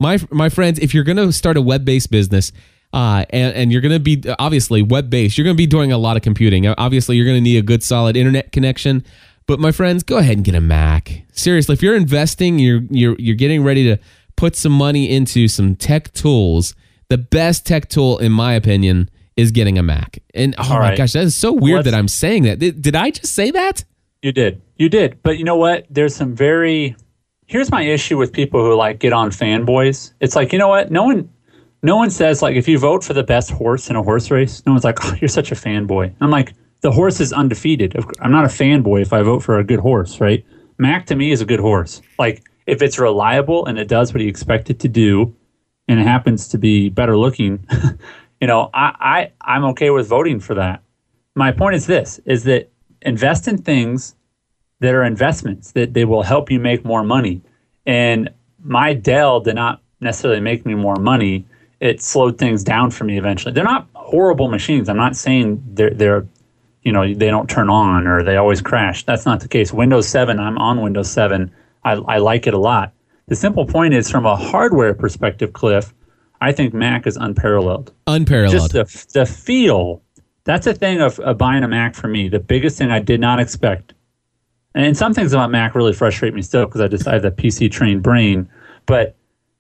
[0.01, 2.51] My my friends, if you're going to start a web-based business,
[2.91, 5.97] uh, and, and you're going to be obviously web-based, you're going to be doing a
[5.97, 6.67] lot of computing.
[6.67, 9.05] Obviously, you're going to need a good solid internet connection.
[9.47, 11.23] But my friends, go ahead and get a Mac.
[11.33, 13.97] Seriously, if you're investing, you're you're you're getting ready to
[14.35, 16.73] put some money into some tech tools.
[17.09, 20.19] The best tech tool, in my opinion, is getting a Mac.
[20.33, 20.97] And oh All my right.
[20.97, 22.59] gosh, that is so weird Let's- that I'm saying that.
[22.59, 23.83] Did, did I just say that?
[24.21, 24.61] You did.
[24.77, 25.21] You did.
[25.23, 25.85] But you know what?
[25.89, 26.95] There's some very
[27.51, 30.13] Here's my issue with people who like get on fanboys.
[30.21, 30.89] It's like, you know what?
[30.89, 31.29] No one
[31.83, 34.63] no one says like if you vote for the best horse in a horse race,
[34.65, 37.93] no one's like, "Oh, you're such a fanboy." I'm like, the horse is undefeated.
[38.21, 40.45] I'm not a fanboy if I vote for a good horse, right?
[40.77, 42.01] Mac to me is a good horse.
[42.17, 45.35] Like if it's reliable and it does what you expect it to do
[45.89, 47.67] and it happens to be better looking,
[48.39, 50.83] you know, I, I I'm okay with voting for that.
[51.35, 54.15] My point is this is that invest in things
[54.81, 57.41] that are investments that they will help you make more money.
[57.85, 58.29] And
[58.63, 61.45] my Dell did not necessarily make me more money.
[61.79, 63.53] It slowed things down for me eventually.
[63.53, 64.89] They're not horrible machines.
[64.89, 66.27] I'm not saying they're they're
[66.83, 69.03] you know they don't turn on or they always crash.
[69.05, 69.71] That's not the case.
[69.71, 71.51] Windows 7, I'm on Windows 7.
[71.83, 72.91] I, I like it a lot.
[73.27, 75.93] The simple point is from a hardware perspective, Cliff,
[76.41, 78.71] I think Mac is unparalleled Unparalleled.
[78.71, 80.01] just the, the feel.
[80.43, 82.27] That's a thing of, of buying a Mac for me.
[82.29, 83.93] The biggest thing I did not expect.
[84.73, 87.31] And some things about Mac really frustrate me still because I just I have the
[87.31, 88.49] PC trained brain.
[88.85, 89.15] But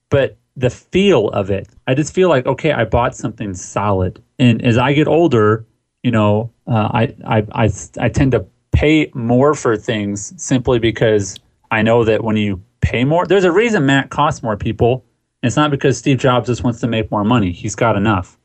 [0.09, 4.21] but the feel of it, I just feel like okay, I bought something solid.
[4.39, 5.65] And as I get older,
[6.03, 11.37] you know, uh, I, I I I tend to pay more for things simply because
[11.71, 14.55] I know that when you pay more, there's a reason Mac costs more.
[14.55, 15.03] People,
[15.43, 17.51] it's not because Steve Jobs just wants to make more money.
[17.51, 18.37] He's got enough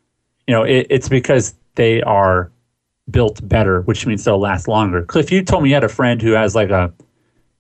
[0.47, 2.51] you know, it, it's because they are
[3.11, 5.03] built better, which means they'll last longer.
[5.05, 6.93] Cliff, you told me you had a friend who has like a.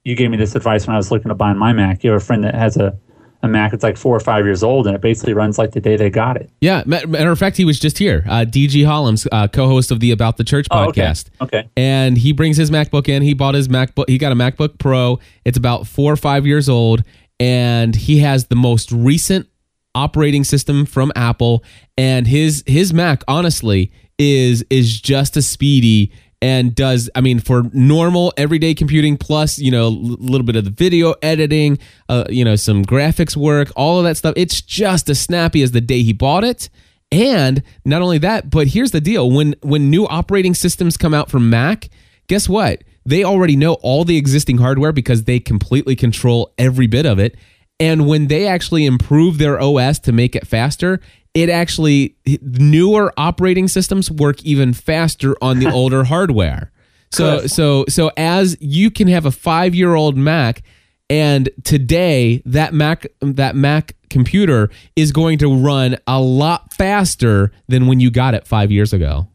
[0.05, 2.05] You gave me this advice when I was looking to buy my Mac.
[2.05, 2.97] You have a friend that has a,
[3.43, 5.81] a Mac that's like four or five years old, and it basically runs like the
[5.81, 6.49] day they got it.
[6.61, 8.25] yeah, matter of fact, he was just here.
[8.29, 11.01] Uh, DG Hollums, uh, co-host of the About the Church Oh, okay.
[11.03, 11.31] podcast.
[11.41, 11.69] Okay.
[11.77, 13.23] and he brings his MacBook in.
[13.23, 14.09] He bought his MacBook.
[14.09, 15.19] He got a MacBook Pro.
[15.45, 17.03] It's about four or five years old,
[17.41, 19.49] and he has the most recent
[19.95, 21.65] operating system from Apple.
[21.99, 27.65] And his his Mac, honestly, is is just as speedy and does I mean for
[27.73, 32.45] normal everyday computing plus you know a little bit of the video editing, uh, you
[32.45, 34.35] know some graphics work, all of that stuff.
[34.37, 36.69] It's just as snappy as the day he bought it.
[37.13, 41.31] And not only that, but here's the deal: when when new operating systems come out
[41.31, 41.89] from Mac,
[42.27, 42.83] guess what?
[43.05, 47.37] They already know all the existing hardware because they completely control every bit of it.
[47.79, 51.01] And when they actually improve their OS to make it faster,
[51.37, 56.73] it actually newer operating systems work even faster on the older hardware.
[57.13, 57.51] So Good.
[57.51, 60.63] so so as you can have a 5-year-old Mac
[61.11, 67.87] and today that Mac that Mac computer is going to run a lot faster than
[67.87, 69.29] when you got it 5 years ago.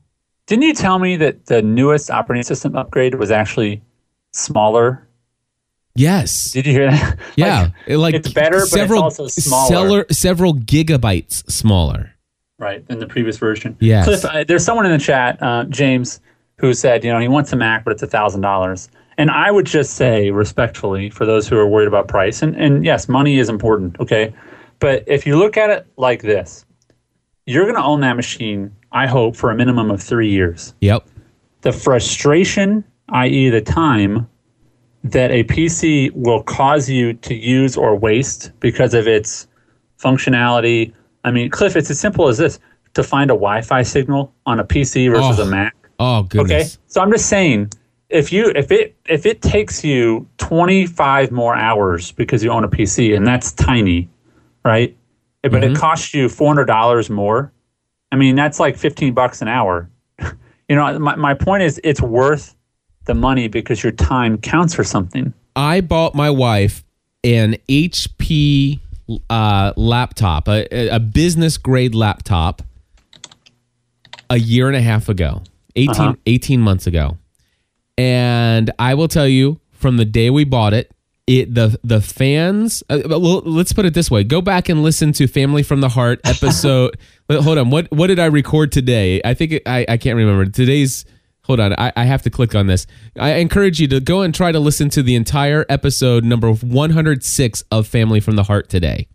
[0.48, 3.82] Didn't you tell me that the newest operating system upgrade was actually
[4.34, 5.08] smaller?
[5.96, 6.52] Yes.
[6.52, 7.20] Did you hear that?
[7.36, 9.68] Yeah, Like, like it's better, but it's also smaller.
[9.70, 12.14] seller- several gigabytes smaller.
[12.60, 13.76] right than the previous version.
[13.80, 14.06] Yes.
[14.06, 16.20] Cliff, uh, there's someone in the chat, uh, James,
[16.58, 18.88] who said, you know, he wants a Mac, but it's a thousand dollars.
[19.18, 22.86] And I would just say, respectfully, for those who are worried about price, and, and
[22.86, 24.34] yes, money is important, okay,
[24.80, 26.66] but if you look at it like this,
[27.46, 30.74] you're going to own that machine, I hope, for a minimum of three years.
[30.82, 31.08] Yep.
[31.62, 34.28] The frustration, i.e., the time
[35.04, 39.48] that a PC will cause you to use or waste because of its
[40.00, 40.94] functionality.
[41.24, 42.60] I mean, Cliff, it's as simple as this
[42.94, 45.76] to find a Wi Fi signal on a PC versus Oh, a Mac.
[46.00, 46.76] Oh goodness.
[46.76, 46.84] Okay.
[46.88, 47.72] So I'm just saying
[48.10, 52.68] if you if it if it takes you 25 more hours because you own a
[52.68, 54.10] PC and that's tiny,
[54.66, 54.96] right?
[55.44, 55.74] But Mm-hmm.
[55.74, 57.52] it costs you $400 more.
[58.12, 59.90] I mean, that's like 15 bucks an hour.
[60.70, 62.56] you know, my, my point is it's worth
[63.06, 65.34] the money because your time counts for something.
[65.56, 66.84] I bought my wife
[67.24, 68.80] an HP
[69.30, 72.62] uh, laptop, a, a business grade laptop,
[74.30, 75.44] a year and a half ago,
[75.76, 77.18] 18, 18 months ago.
[77.98, 80.92] And I will tell you from the day we bought it,
[81.28, 84.24] it the the fans uh, well let's put it this way.
[84.24, 86.98] Go back and listen to family from the heart episode.
[87.30, 87.70] Hold on.
[87.70, 89.22] What what did i record today?
[89.24, 90.46] I think it, I, I can't remember.
[90.50, 91.06] Today's
[91.52, 92.88] hold on I, I have to click on this
[93.20, 97.64] i encourage you to go and try to listen to the entire episode number 106
[97.72, 99.08] of family from the heart today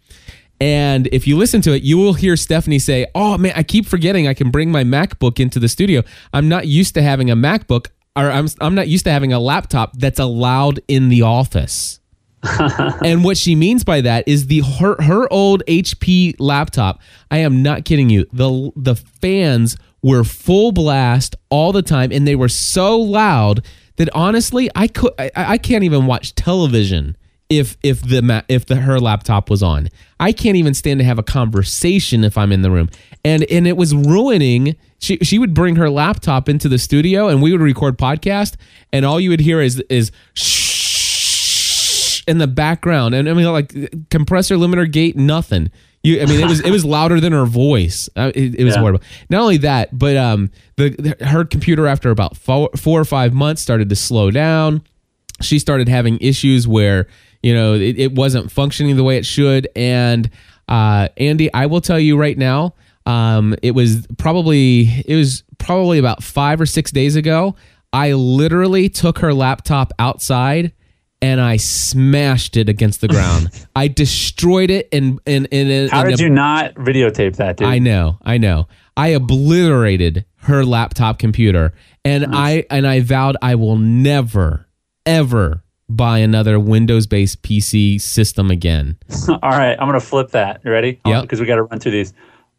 [0.61, 3.85] and if you listen to it, you will hear Stephanie say, Oh man, I keep
[3.85, 6.03] forgetting I can bring my MacBook into the studio.
[6.33, 9.39] I'm not used to having a MacBook, or I'm, I'm not used to having a
[9.39, 12.01] laptop that's allowed in the office.
[13.05, 17.01] and what she means by that is the her, her old HP laptop.
[17.31, 18.27] I am not kidding you.
[18.33, 23.61] The the fans were full blast all the time and they were so loud
[23.97, 27.17] that honestly I could I, I can't even watch television
[27.49, 29.89] if if the if the her laptop was on.
[30.21, 32.89] I can't even stand to have a conversation if I'm in the room.
[33.25, 37.43] And and it was ruining she she would bring her laptop into the studio and
[37.43, 38.55] we would record podcast
[38.93, 44.09] and all you would hear is is shh in the background and I mean like
[44.11, 45.73] compressor limiter gate nothing.
[46.03, 48.09] You, I mean, it was it was louder than her voice.
[48.15, 48.81] Uh, it, it was Yeah.
[48.81, 49.01] horrible.
[49.29, 53.33] Not only that, but um, the, the her computer after about four, four or five
[53.35, 54.83] months started to slow down
[55.43, 57.07] she started having issues where
[57.43, 60.31] you know it, it wasn't functioning the way it should and
[60.67, 62.73] uh, andy i will tell you right now
[63.05, 67.55] um, it was probably it was probably about five or six days ago
[67.93, 70.73] i literally took her laptop outside
[71.23, 76.21] and i smashed it against the ground i destroyed it and and and How did
[76.21, 77.69] you not videotape that, dude?
[77.69, 78.69] I know, I know.
[78.97, 81.73] I obliterated her laptop computer,
[82.05, 84.69] and I and I vowed I will never,
[85.05, 88.97] ever buy another Windows-based PC system again.
[89.29, 90.61] All right, I'm gonna flip that.
[90.65, 91.01] You ready?
[91.07, 91.21] Yeah.
[91.21, 92.13] Because we got to run through these.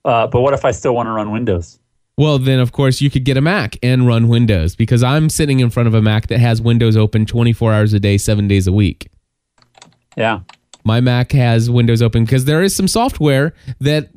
[0.05, 1.79] Uh, but what if I still want to run Windows?
[2.17, 5.59] Well, then of course you could get a Mac and run Windows because I'm sitting
[5.59, 8.65] in front of a Mac that has Windows open 24 hours a day, seven days
[8.65, 9.09] a week.
[10.15, 10.39] Yeah.
[10.83, 14.09] my Mac has Windows open because there is some software that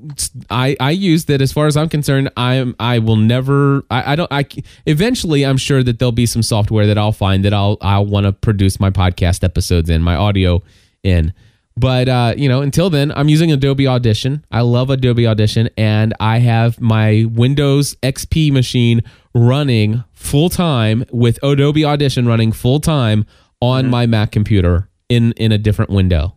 [0.48, 4.12] I, I use that, as far as I'm concerned, I am I will never I,
[4.12, 4.46] I don't I
[4.86, 8.24] eventually I'm sure that there'll be some software that I'll find that I'll I'll want
[8.24, 10.62] to produce my podcast episodes in my audio
[11.02, 11.34] in.
[11.80, 14.44] But uh, you know, until then, I'm using Adobe Audition.
[14.50, 19.02] I love Adobe Audition, and I have my Windows XP machine
[19.34, 23.24] running full time with Adobe Audition running full time
[23.62, 26.36] on my Mac computer in in a different window.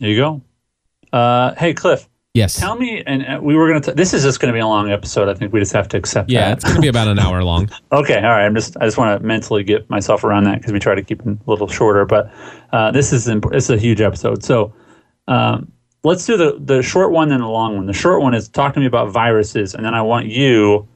[0.00, 0.42] There you go.
[1.12, 2.58] Uh, hey, Cliff, Yes.
[2.58, 4.66] tell me, and uh, we were going to, this is just going to be a
[4.66, 5.28] long episode.
[5.28, 6.52] I think we just have to accept yeah, that.
[6.54, 7.70] it's going to be about an hour long.
[7.92, 8.44] Okay, all right.
[8.44, 11.02] I'm just I just want to mentally get myself around that because we try to
[11.02, 12.04] keep it a little shorter.
[12.04, 12.32] But
[12.74, 14.42] uh, this is imp- this is a huge episode.
[14.42, 14.74] So
[15.28, 15.70] um,
[16.02, 17.86] let's do the the short one and the long one.
[17.86, 20.88] The short one is talk to me about viruses, and then I want you.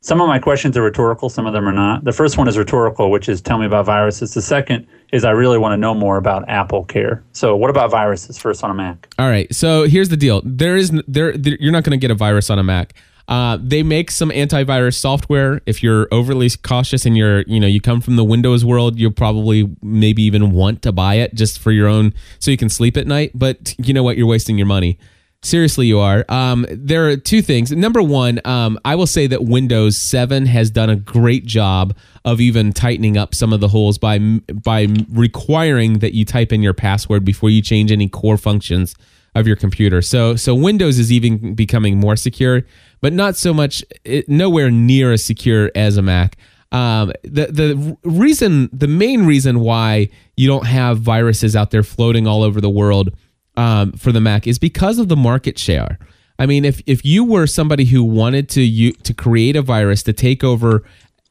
[0.00, 2.04] Some of my questions are rhetorical, some of them are not.
[2.04, 4.32] The first one is rhetorical, which is tell me about viruses.
[4.32, 7.24] The second is I really want to know more about Apple Care.
[7.32, 9.12] So what about viruses first on a Mac?
[9.18, 9.52] All right.
[9.52, 10.40] So here's the deal.
[10.44, 12.94] There is there, there you're not going to get a virus on a Mac.
[13.28, 15.60] Uh, they make some antivirus software.
[15.66, 19.12] If you're overly cautious and you're, you know, you come from the Windows world, you'll
[19.12, 22.96] probably maybe even want to buy it just for your own, so you can sleep
[22.96, 23.32] at night.
[23.34, 24.16] But you know what?
[24.16, 24.98] You're wasting your money.
[25.42, 26.24] Seriously, you are.
[26.28, 27.70] Um, there are two things.
[27.70, 32.40] Number one, um, I will say that Windows 7 has done a great job of
[32.40, 36.74] even tightening up some of the holes by by requiring that you type in your
[36.74, 38.96] password before you change any core functions
[39.38, 40.02] of your computer.
[40.02, 42.62] So so Windows is even becoming more secure,
[43.00, 46.36] but not so much it, nowhere near as secure as a Mac.
[46.70, 52.26] Um, the the reason, the main reason why you don't have viruses out there floating
[52.26, 53.10] all over the world
[53.56, 55.98] um, for the Mac is because of the market share.
[56.38, 60.02] I mean, if if you were somebody who wanted to you to create a virus
[60.04, 60.84] to take over,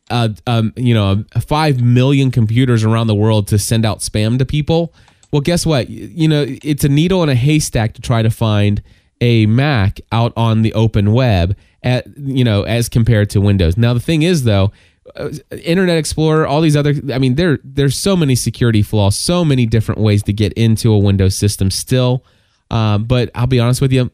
[0.09, 4.45] uh, um, you know, five million computers around the world to send out spam to
[4.45, 4.93] people,
[5.31, 5.89] well, guess what?
[5.89, 8.81] You, know, it's a needle in a haystack to try to find
[9.21, 13.77] a Mac out on the open web at you know as compared to Windows.
[13.77, 14.71] Now the thing is though,
[15.15, 15.29] uh,
[15.63, 19.65] Internet Explorer, all these other, I mean, there there's so many security flaws, so many
[19.65, 22.23] different ways to get into a Windows system still.
[22.69, 24.11] Um, but I'll be honest with you,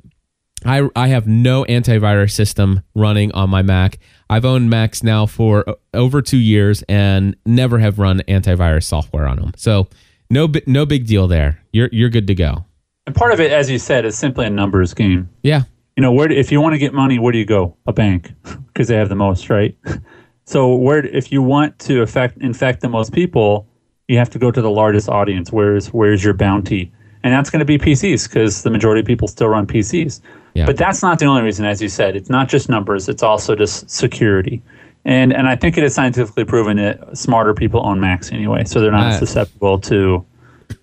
[0.66, 4.00] I I have no antivirus system running on my Mac.
[4.30, 9.38] I've owned Macs now for over two years and never have run antivirus software on
[9.38, 9.54] them.
[9.58, 9.88] So
[10.30, 11.60] no no big deal there.
[11.72, 12.66] You're you're good to go.
[13.06, 15.30] And part of it, as you said, is simply a numbers game.
[15.44, 15.64] Yeah.
[15.98, 18.32] you know where if you want to get money where do you go a bank
[18.68, 19.78] because they have the most right
[20.46, 23.68] so where if you want to affect infect the most people
[24.08, 26.92] you have to go to the largest audience where's where's your bounty
[27.24, 30.20] and that's going to be PCs because the majority of people still run PCs.
[30.54, 30.66] Yeah.
[30.66, 32.16] But that's not the only reason, as you said.
[32.16, 34.62] It's not just numbers; it's also just security.
[35.06, 38.80] And and I think it is scientifically proven that smarter people own Macs anyway, so
[38.80, 40.26] they're not Uh, susceptible to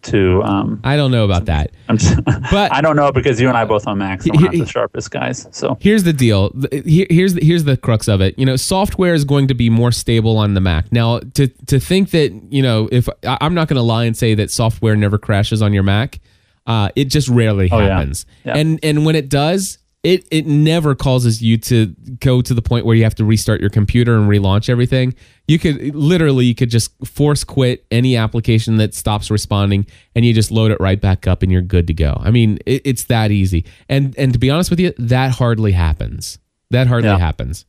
[0.03, 0.43] to.
[0.45, 1.73] Um, I don't know about that.
[1.89, 4.45] I'm just, But- I don't know because you and I both own Macs, and we're
[4.45, 5.47] not He- the sharpest guys.
[5.53, 6.53] So Here's the deal.
[6.71, 8.39] Here's the, here's the crux of it.
[8.39, 10.93] You know, software is going to be more stable on the Mac.
[10.93, 14.35] Now, to to think that you know, if I'm not going to lie and say
[14.35, 16.21] that software never crashes on your Mac,
[16.67, 17.89] uh, it just rarely Oh, yeah.
[17.97, 18.27] happens.
[18.45, 18.59] Yeah.
[18.59, 22.87] And and when it does, it it never causes you to go to the point
[22.87, 25.15] where you have to restart your computer and relaunch everything.
[25.47, 30.33] You could literally you could just force quit any application that stops responding, and you
[30.33, 32.17] just load it right back up, and you're good to go.
[32.21, 33.67] I mean, it, it's that easy.
[33.89, 36.39] And and to be honest with you, that hardly happens.
[36.71, 37.19] That hardly Yeah.
[37.19, 37.67] happens.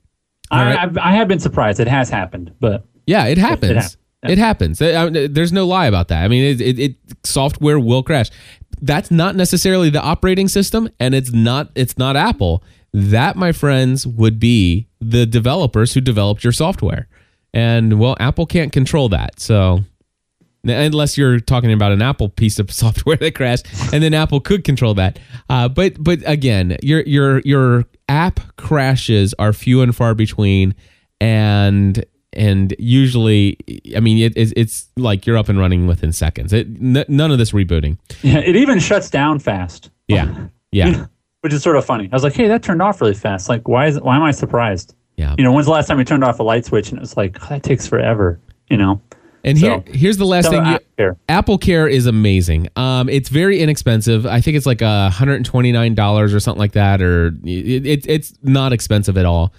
[0.51, 0.79] I, right.
[0.79, 1.79] I've, I have been surprised.
[1.79, 3.71] It has happened, but Yeah, it happens.
[3.71, 3.97] It, happens.
[4.27, 4.35] Yeah.
[4.35, 4.81] happens.
[4.81, 6.23] Uh, I- there's no lie about that.
[6.23, 8.29] I mean, it, it, it software will crash.
[8.81, 12.63] That's not necessarily the operating system, and it's not it's not Apple.
[12.93, 17.07] That, my friends, would be the developers who developed your software.
[17.53, 19.39] And well, Apple can't control that.
[19.39, 19.81] So
[20.63, 24.63] unless you're talking about an Apple piece of software that crashed, and then Apple could
[24.63, 25.19] control that.
[25.49, 30.75] Uh, but but again, your your your app crashes are few and far between,
[31.19, 32.03] and
[32.33, 33.57] and usually,
[33.95, 36.53] I mean, it, it's it's like you're up and running within seconds.
[36.53, 37.97] It n- none of this rebooting.
[38.21, 39.89] yeah, it even shuts down fast.
[40.07, 41.05] Yeah, yeah,
[41.41, 42.09] which is sort of funny.
[42.11, 43.49] I was like, "Hey, that turned off really fast.
[43.49, 44.95] Like, why is why am I surprised?
[45.17, 45.35] yeah.
[45.37, 47.15] You know, when's the last time you turned off a light switch and it was
[47.15, 48.39] like, oh, that takes forever.
[48.69, 49.01] You know,
[49.43, 50.65] And here, here's the last thing.
[50.65, 51.17] You, Care.
[51.27, 52.69] Apple Care is amazing.
[52.77, 54.25] Um, it's very inexpensive.
[54.25, 57.35] I think it's like a hundred and twenty nine dollars or something like that, or
[57.43, 59.53] it, it, it's not expensive at all.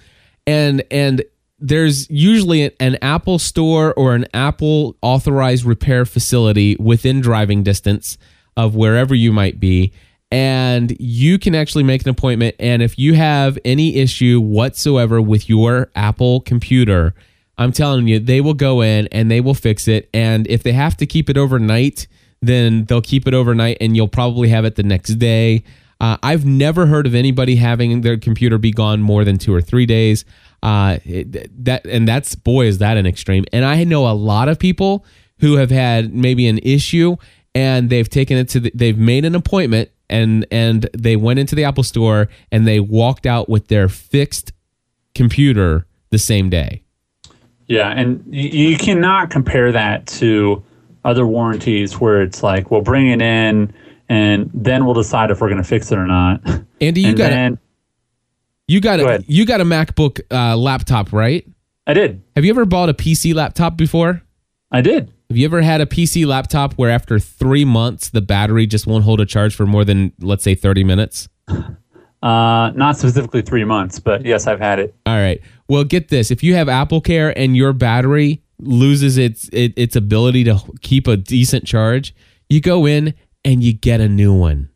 [0.47, 1.23] And and
[1.63, 8.17] there's usually an, Apple store or an Apple authorized repair facility within driving distance
[8.57, 9.93] of wherever you might be.
[10.29, 12.55] And you can actually make an appointment.
[12.59, 17.13] And if you have any issue whatsoever with your Apple computer,
[17.57, 20.09] I'm telling you, they will go in and they will fix it.
[20.13, 22.07] And if they have to keep it overnight,
[22.41, 25.63] then they'll keep it overnight and you'll probably have it the next day.
[26.01, 29.61] Uh, I've never heard of anybody having their computer be gone more than two or
[29.61, 30.25] three days.
[30.63, 33.43] Uh, it- that and that's boy is that an extreme.
[33.53, 35.05] And I know a lot of people
[35.39, 37.17] who have had maybe an issue
[37.53, 41.53] and they've taken it to the, they've made an appointment and and they went into
[41.53, 44.53] the Apple store and they walked out with their fixed
[45.13, 46.81] computer the same day.
[47.67, 50.63] Yeah, and you, cannot compare that to
[51.05, 53.73] other warranties where it's like, we'll bring it in
[54.09, 56.41] and then we'll decide if we're going to fix it or not.
[56.81, 57.57] Andy, you and got then
[58.67, 59.25] you got Go a ahead.
[59.27, 61.45] you got a MacBook uh, laptop, right?
[61.85, 62.23] I did.
[62.35, 64.21] Have you ever bought a PC laptop before?
[64.71, 65.11] I did.
[65.29, 69.03] Have you ever had a PC laptop where after three months the battery just won't
[69.03, 71.27] hold a charge for more than let's say thirty minutes?
[72.21, 74.95] Uh, not specifically three months, but yes, I've had it.
[75.05, 75.41] All right.
[75.67, 79.95] Well, get this: if you have Apple Care and your battery loses its it, its
[79.95, 82.15] ability to keep a decent charge,
[82.49, 84.69] you go in and you get a new one.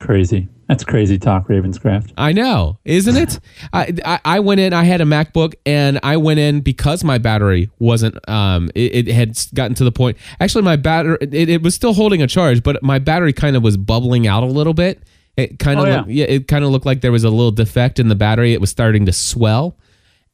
[0.00, 0.48] Crazy.
[0.68, 2.12] That's crazy talk, Ravenscraft.
[2.18, 3.40] I know, isn't it?
[3.72, 4.74] I, I I went in.
[4.74, 8.16] I had a MacBook, and I went in because my battery wasn't.
[8.28, 10.18] Um, it, it had gotten to the point.
[10.40, 13.62] Actually, my battery it, it was still holding a charge, but my battery kind of
[13.62, 15.02] was bubbling out a little bit.
[15.38, 15.96] It kind of Oh, yeah.
[15.98, 18.52] looked, yeah, it kind of looked like there was a little defect in the battery.
[18.52, 19.78] It was starting to swell,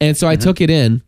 [0.01, 1.03] and so I took it in.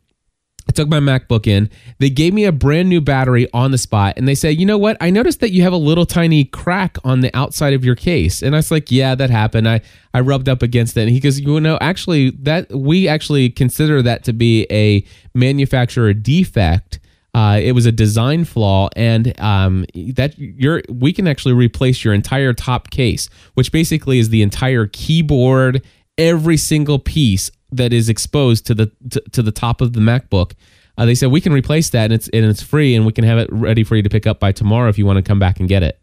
[0.69, 1.71] I took my MacBook in.
[1.99, 4.79] They gave me a brand new battery on the spot, and they said, "You know
[4.79, 4.97] what?
[5.01, 8.43] I noticed that you have a little tiny crack on the outside of your case."
[8.43, 9.81] And I was like, "Yeah, that happened." I
[10.13, 14.03] I rubbed up against it, and he goes, "You know, actually, that we actually consider
[14.03, 15.05] that to be a
[15.35, 16.99] manufacturer defect."
[17.37, 22.15] Uh, it was a design flaw, and um, that you're we can actually replace your
[22.15, 25.83] entire top case, which basically is the entire keyboard,
[26.19, 30.53] every single piece that is exposed to the to, to the top of the MacBook.
[30.99, 33.25] Uh, they said we can replace that, and it's and it's free, and we can
[33.25, 35.39] have it ready for you to pick up by tomorrow if you want to come
[35.39, 36.01] back and get it.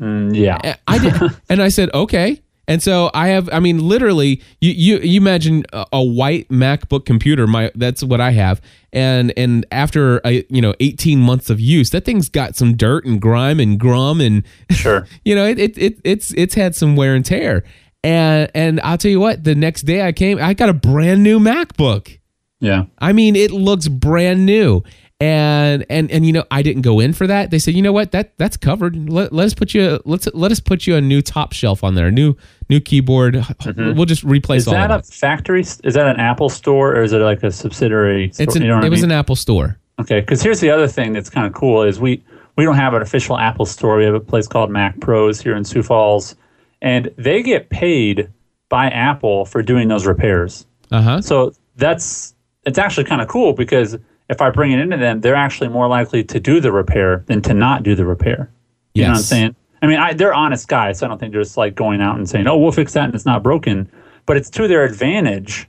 [0.00, 0.58] Mm, yeah.
[0.62, 1.14] And I did,
[1.48, 2.40] and I said okay.
[2.68, 7.04] And so I have, I mean, literally, you you, you imagine a, a white MacBook
[7.04, 7.46] computer.
[7.48, 8.60] My that's what I have,
[8.92, 13.04] and and after a, you know eighteen months of use, that thing's got some dirt
[13.04, 15.08] and grime and grum and Sure.
[15.24, 17.64] you know, it, it, it it's it's had some wear and tear.
[18.04, 21.22] And and I'll tell you what, the next day I came, I got a brand
[21.22, 22.18] new MacBook.
[22.60, 22.84] Yeah.
[22.98, 24.82] I mean, it looks brand new.
[25.20, 27.52] And and and you know, I didn't go in for that.
[27.52, 29.08] They said, you know what, that that's covered.
[29.08, 31.94] Let, let us put you let's let us put you a new top shelf on
[31.94, 32.34] there, a new
[32.68, 33.34] new keyboard.
[33.34, 33.96] Mm-hmm.
[33.96, 35.06] We'll just replace Is all that of a it.
[35.06, 35.60] factory?
[35.60, 38.32] Is that an Apple store or is it like a subsidiary?
[38.32, 38.42] Store?
[38.42, 39.78] It's an, you know it I was an Apple store.
[40.00, 42.24] Okay, because here's the other thing that's kind of cool is we
[42.56, 43.98] we don't have an official Apple store.
[43.98, 46.34] We have a place called Mac Pros here in Sioux Falls,
[46.82, 48.28] and they get paid
[48.68, 50.66] by Apple for doing those repairs.
[50.90, 51.22] Uh huh.
[51.22, 52.34] So that's
[52.66, 53.96] it's actually kind of cool because
[54.28, 57.40] if I bring it into them, they're actually more likely to do the repair than
[57.42, 58.50] to not do the repair.
[58.94, 59.56] You know what I'm saying?
[59.80, 62.16] I mean, I, they're honest guys, so I don't think they're just like going out
[62.16, 63.90] and saying, "Oh, we'll fix that and it's not broken."
[64.26, 65.68] But it's to their advantage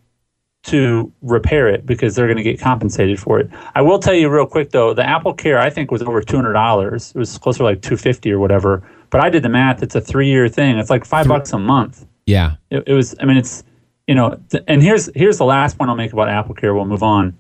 [0.64, 3.49] to repair it because they're going to get compensated for it.
[3.76, 6.38] I will tell you real quick though, the Apple Care I think was over two
[6.38, 7.11] hundred dollars.
[7.16, 8.82] It was closer to like two fifty or whatever.
[9.09, 10.78] But I did the math; it's a three year thing.
[10.78, 12.55] It's like five bucks a month Yeah.
[12.70, 13.64] it, it was i mean it's
[14.07, 16.86] you know th- and here's here's the last point i'll make about apple care we'll
[16.86, 17.38] move on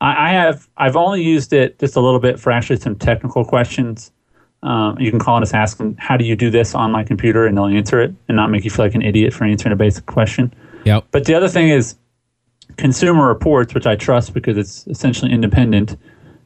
[0.00, 3.44] I, I have i've only used it just a little bit for actually some technical
[3.44, 4.12] questions
[4.62, 7.04] um, you can call and just ask them how do you do this on my
[7.04, 9.72] computer and they'll answer it and not make you feel like an idiot for answering
[9.72, 10.52] a basic question
[10.84, 11.06] Yep.
[11.10, 11.96] but the other thing is
[12.76, 15.96] consumer reports which i trust because it's essentially independent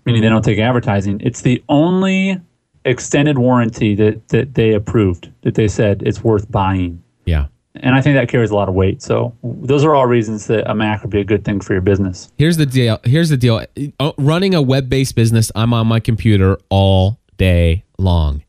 [0.07, 2.41] meaning they don't take advertising it's the only
[2.85, 7.47] extended warranty that, that they approved that they said it's worth buying Yeah.
[7.74, 9.03] and I think that carries a lot of weight.
[9.03, 11.83] So those are all reasons that a Mac would be a good thing for your
[11.83, 12.33] business.
[12.39, 12.99] Here's the deal.
[13.05, 13.64] Here's the deal.
[14.01, 18.43] Uh, Running a web-based business, I'm on my computer all day long.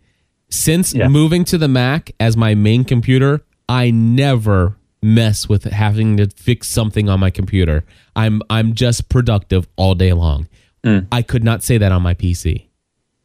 [0.50, 1.10] Since Yeah.
[1.10, 6.68] moving to the Mac as my main computer, I never mess with having to fix
[6.68, 7.84] something on my computer.
[8.16, 10.48] I'm I'm just productive all day long.
[10.84, 11.08] Mm.
[11.12, 12.68] I could not say that on my PC.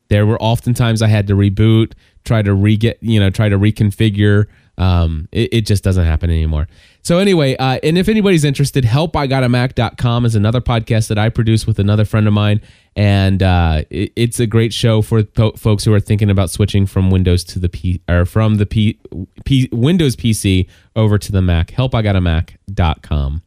[0.09, 1.93] There were oftentimes I had to reboot,
[2.25, 4.47] try to re get, you know, try to reconfigure.
[4.79, 6.69] Um, it, it just doesn't happen anymore.
[7.03, 11.79] So anyway, uh, and if anybody's interested, helpigotamac.com is another podcast that I produce with
[11.79, 12.61] another friend of mine,
[12.95, 16.85] and uh, it, it's a great show for po- folks who are thinking about switching
[16.85, 18.99] from Windows to the P or from the P,
[19.45, 21.69] P Windows PC over to the Mac.
[21.69, 23.43] Helpigotamac.com.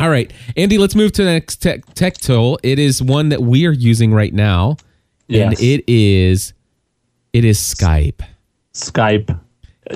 [0.00, 2.58] All right, Andy, let's move to the next tech, tech tool.
[2.62, 4.76] It is one that we are using right now,
[5.28, 6.54] and it is
[7.32, 8.22] it is Skype.
[8.74, 9.38] Skype.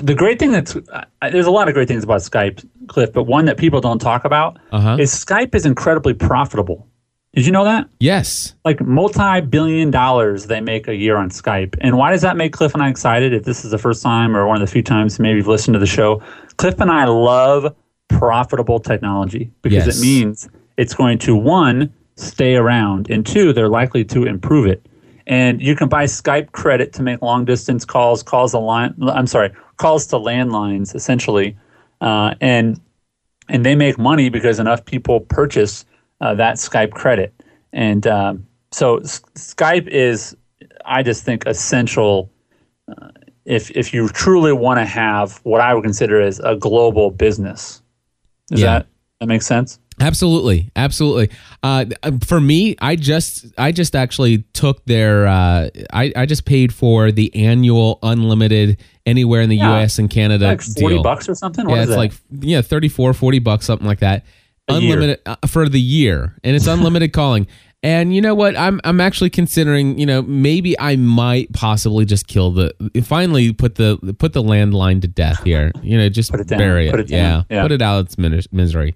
[0.01, 3.23] The great thing that's uh, there's a lot of great things about Skype, Cliff, but
[3.23, 4.97] one that people don't talk about Uh-huh.
[4.99, 6.87] is Skype is incredibly profitable.
[7.35, 7.87] Did you know that?
[7.99, 8.53] Yes.
[8.63, 11.75] Like multi-billion dollars they make a year on Skype.
[11.81, 13.33] And why does that make Cliff and I excited?
[13.33, 15.73] If this is the first time or one of the few times maybe you've listened
[15.73, 16.21] to the show,
[16.57, 17.75] Cliff and I love
[18.09, 19.97] profitable technology because Yes.
[19.97, 24.85] it means it's going to one stay around and two they're likely to improve it.
[25.25, 28.93] And you can buy Skype credit to make long distance calls, calls to line.
[29.07, 31.55] I'm sorry, calls to landlines essentially,
[32.01, 32.79] uh, and
[33.49, 35.85] and they make money because enough people purchase
[36.21, 37.33] uh, that Skype credit.
[37.73, 40.35] And um, so S- Skype is,
[40.85, 42.31] I just think, essential
[42.87, 43.09] uh,
[43.45, 47.81] if if you truly want to have what I would consider as a global business.
[48.47, 48.79] Does Yeah.
[48.79, 48.87] that
[49.19, 49.79] that make sense?
[49.99, 51.29] Absolutely, absolutely.
[51.61, 51.85] Uh,
[52.25, 57.11] for me, I just I just actually took their uh, I I just paid for
[57.11, 59.79] the annual unlimited anywhere in the Yeah.
[59.79, 59.99] U.S.
[59.99, 61.03] and Canada Like forty deal.
[61.03, 61.65] bucks or something.
[61.65, 61.97] What yeah, is it's that?
[61.97, 64.25] like yeah, 34, 40 bucks, something like that.
[64.69, 67.47] A unlimited uh, for the year, and it's unlimited calling.
[67.85, 68.55] And you know what?
[68.55, 69.99] I'm I'm actually considering.
[69.99, 72.73] You know, maybe I might possibly just kill the.
[73.03, 75.73] Finally, put the put the landline to death here.
[75.81, 76.59] You know, just Put it down.
[76.59, 76.91] bury it.
[76.91, 77.21] Put it yeah.
[77.23, 77.45] down.
[77.49, 77.61] Yeah.
[77.63, 78.95] put it out its misery.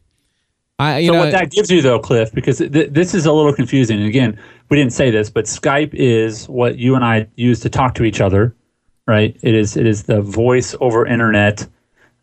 [0.79, 3.33] I you so know what that gives you though, Cliff, because th- this is a
[3.33, 3.97] little confusing.
[3.97, 4.39] And again,
[4.69, 8.03] we didn't say this, but Skype is what you and I use to talk to
[8.05, 8.55] each other,
[9.07, 9.37] right?
[9.41, 11.67] It is it is the voice over internet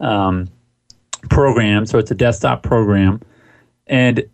[0.01, 0.49] um,
[1.31, 1.87] program.
[1.87, 3.21] So it's a desktop program,
[3.87, 4.25] and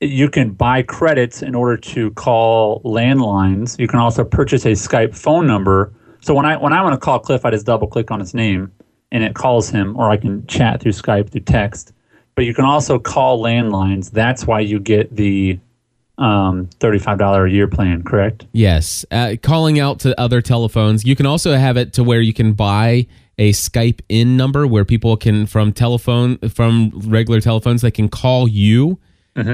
[0.00, 3.78] you can buy credits in order to call landlines.
[3.78, 5.92] You can also purchase a Skype phone number.
[6.20, 8.34] So when I when I want to call Cliff, I just double click on his
[8.34, 8.72] name,
[9.12, 11.92] and it calls him, or I can chat through Skype through text
[12.38, 14.12] but you can also call landlines.
[14.12, 15.58] That's why you get the
[16.18, 18.02] um, thirty-five dollar a year plan.
[18.02, 18.46] Correct?
[18.52, 21.04] Yes, uh, calling out to other telephones.
[21.04, 23.06] You can also have it to where you can buy
[23.38, 28.98] a SkypeIn number where people can from telephone from regular telephones they can call you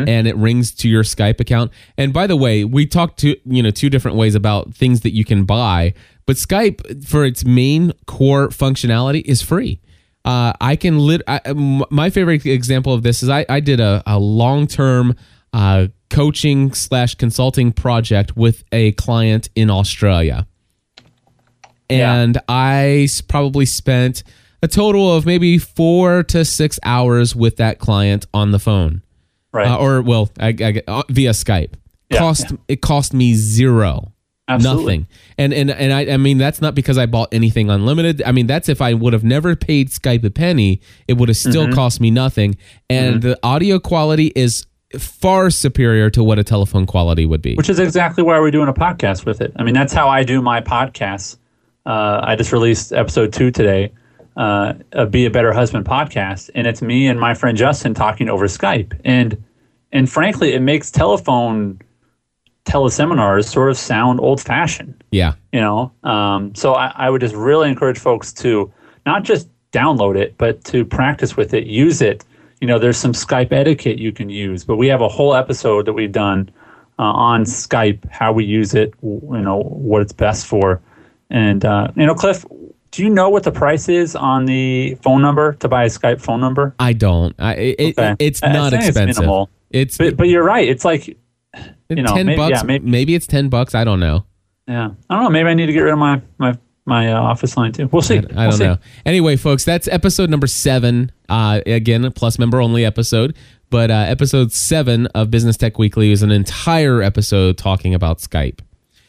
[0.09, 1.71] and it rings to your Skype account.
[1.99, 5.15] And by the way, we talked to you know two different ways about things that
[5.15, 5.93] you can buy,
[6.25, 9.81] but Skype for its main core functionality is free.
[10.25, 11.21] Uh, I can lit.
[11.27, 15.17] I, m- my favorite example of this is I, I did a, a long term
[15.55, 20.47] uh, coaching slash consulting project with a client in Australia,
[21.91, 22.15] Yeah.
[22.15, 24.23] and I s- probably spent
[24.63, 29.03] a total of maybe four to six hours with that client on the phone,
[29.53, 29.67] Right.
[29.69, 31.75] uh, or well, I, I, uh, via Skype.
[32.11, 34.13] Yeah, cost it cost me zero.
[34.47, 34.85] Absolutely.
[34.99, 35.07] Nothing.
[35.39, 38.23] And and and I, I mean that's not because I bought anything unlimited.
[38.27, 41.37] I mean that's if I would have never paid Skype a penny, it would have
[41.39, 41.73] still Mm-hmm.
[41.75, 42.57] cost me nothing.
[42.91, 44.67] And the audio quality is
[44.99, 47.55] far superior to what a telephone quality would be.
[47.55, 49.53] which is exactly why we're doing a podcast with it.
[49.57, 51.37] I mean, that's how I do my podcasts.
[51.87, 53.93] Uh, I just released episode two today,
[54.37, 58.29] uh, a "Be a Better Husband" podcast, and it's me and my friend Justin talking
[58.29, 58.99] over Skype.
[59.05, 59.43] And
[59.93, 61.81] and frankly, it makes telephone
[62.65, 65.35] teleseminars sort of sound old-fashioned yeah.
[65.53, 68.73] you know um, so I, I would just really encourage folks to
[69.05, 72.25] not just download it but to practice with it use it
[72.65, 75.85] you know there's some skype etiquette you can use but we have a whole episode
[75.85, 76.49] that we've done
[76.99, 79.59] uh, on skype how we use it you know
[79.91, 80.81] what it's best for
[81.29, 82.47] and uh, you know cliff
[82.91, 86.21] do you know what the price is on the phone number to buy a skype
[86.23, 87.35] phone number I don't.
[87.39, 88.17] I, it, Okay.
[88.19, 89.23] It's I- I not think it's expensive.
[89.23, 89.51] minimal.
[89.71, 92.51] It's, but, but you're right it's like you know, ten maybe- bucks.
[92.57, 93.75] yeah, maybe- maybe it's ten bucks.
[93.75, 94.25] I don't know.
[94.69, 96.57] yeah i don't know maybe i need to get rid of my my
[96.87, 98.65] my uh, office line too we'll see I We'll don't see.
[98.65, 98.79] know.
[99.07, 101.11] Anyway, folks, that's episode number seven.
[101.29, 103.35] Uh, again, a plus member only episode.
[103.71, 108.61] But uh, episode seven of Business Tech Weekly is an entire episode talking about Skype.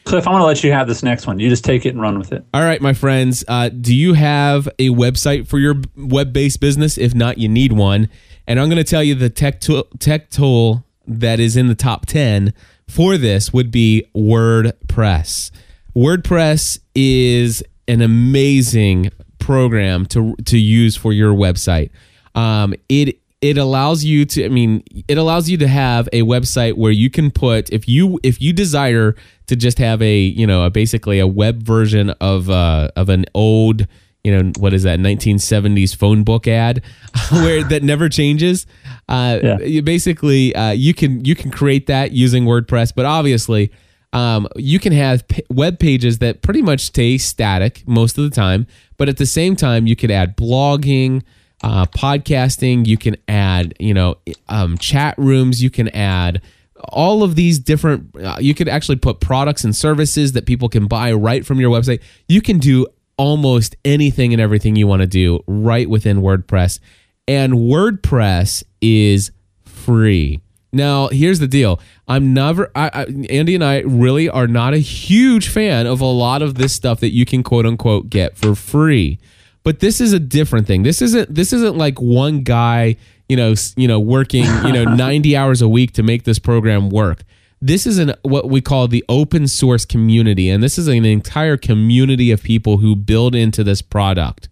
[0.04, 1.38] Cliff, I'm going to let you have this next one.
[1.38, 2.44] You just take it and run with it.
[2.54, 3.44] All right, my friends.
[3.46, 6.96] Uh, do you have a website for your web based business?
[6.96, 8.08] If not, you need one.
[8.46, 11.74] And I'm going to tell you the tech tool, tech tool that is in the
[11.74, 12.52] top 10
[12.88, 15.50] for this would be WordPress.
[15.96, 21.90] WordPress is an amazing program to to use for your website.
[22.34, 26.72] Um, it it allows you to i mean it allows you to have a website
[26.74, 29.14] where you can put if you if you desire
[29.46, 33.26] to just have a you know a basically a web version of uh of an
[33.34, 33.86] old
[34.24, 36.82] you know what is that 1970s phone book ad
[37.30, 38.66] where that never changes
[39.10, 39.58] uh Yeah.
[39.60, 43.70] you basically uh you can you can create that using wordpress but obviously
[44.16, 48.30] um, you can have p- web pages that pretty much stay static most of the
[48.30, 51.22] time, but at the same time, you could add blogging,
[51.62, 52.86] uh, podcasting.
[52.86, 54.16] You can add, you know,
[54.48, 55.62] um, chat rooms.
[55.62, 56.40] You can add
[56.84, 58.16] all of these different.
[58.16, 61.70] Uh, you could actually put products and services that people can buy right from your
[61.70, 62.00] website.
[62.26, 62.86] You can do
[63.18, 66.80] almost anything and everything you want to do right within WordPress,
[67.28, 69.30] and WordPress is
[69.66, 70.40] free.
[70.76, 71.80] Now, here's the deal.
[72.06, 76.06] I'm never, I, I, Andy and I really are not a huge fan of a
[76.06, 79.18] lot of this stuff that you can quote unquote get for free.
[79.62, 80.84] But this is a different thing.
[80.84, 82.96] This isn't, this isn't like one guy,
[83.28, 86.90] you know, you know, working, you know, 90 hours a week to make this program
[86.90, 87.24] work.
[87.60, 91.56] This is an what we call the open source community, and this is an entire
[91.56, 94.50] community of people who build into this product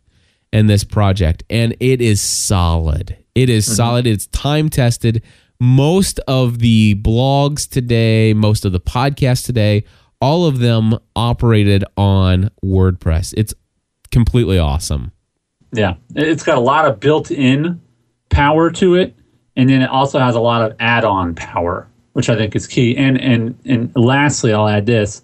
[0.55, 3.75] and this project and it is solid it is mm-hmm.
[3.75, 5.21] solid it's time tested
[5.61, 9.85] most of the blogs today most of the podcasts today
[10.21, 13.55] all of them operated on wordpress it's
[14.11, 15.11] completely awesome
[15.73, 17.81] Yeah, it's got a lot of built-in
[18.31, 19.15] power to it,
[19.57, 22.97] and then it also has a lot of add-on power, which I think is key.
[22.97, 25.23] And and and lastly, I'll add this: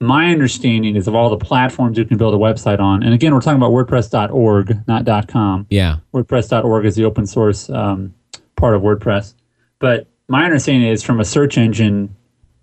[0.00, 3.02] my understanding is of all the platforms you can build a website on.
[3.02, 5.66] And again, we're talking about WordPress.org, not .com.
[5.68, 8.14] yeah WordPress.org is the open source um,
[8.56, 9.34] part of WordPress.
[9.80, 12.14] But my understanding is from a search engine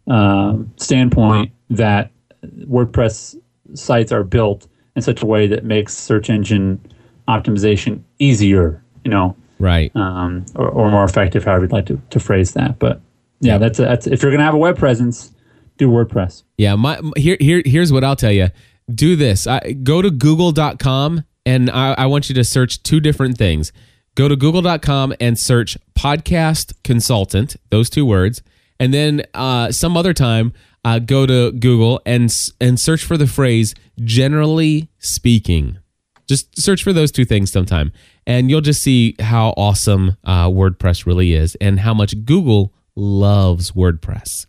[0.08, 2.12] um, standpoint that
[2.46, 3.36] WordPress
[3.74, 6.80] sites are built in such a way that makes search engine
[7.28, 12.20] optimization easier, you know, right um, or, or more effective, however you'd like to, to
[12.20, 12.80] phrase that.
[12.80, 13.02] But
[13.42, 15.34] yeah, that's a, that's if you're going to have a web presence,
[15.78, 16.44] do WordPress.
[16.58, 18.50] Yeah, my here here here's what I'll tell you.
[18.94, 19.46] Do this.
[19.48, 23.74] I, go to google.com and I, I want you to search two different things.
[24.18, 28.42] Go to google.com and search podcast consultant, those two words.
[28.80, 30.54] And then uh, some other time,
[30.84, 35.78] uh, go to Google and and search for the phrase generally speaking.
[36.28, 37.92] Just search for those two things sometime,
[38.26, 43.74] and you'll just see how awesome uh, WordPress really is and how much Google loves
[43.74, 44.48] WordPress.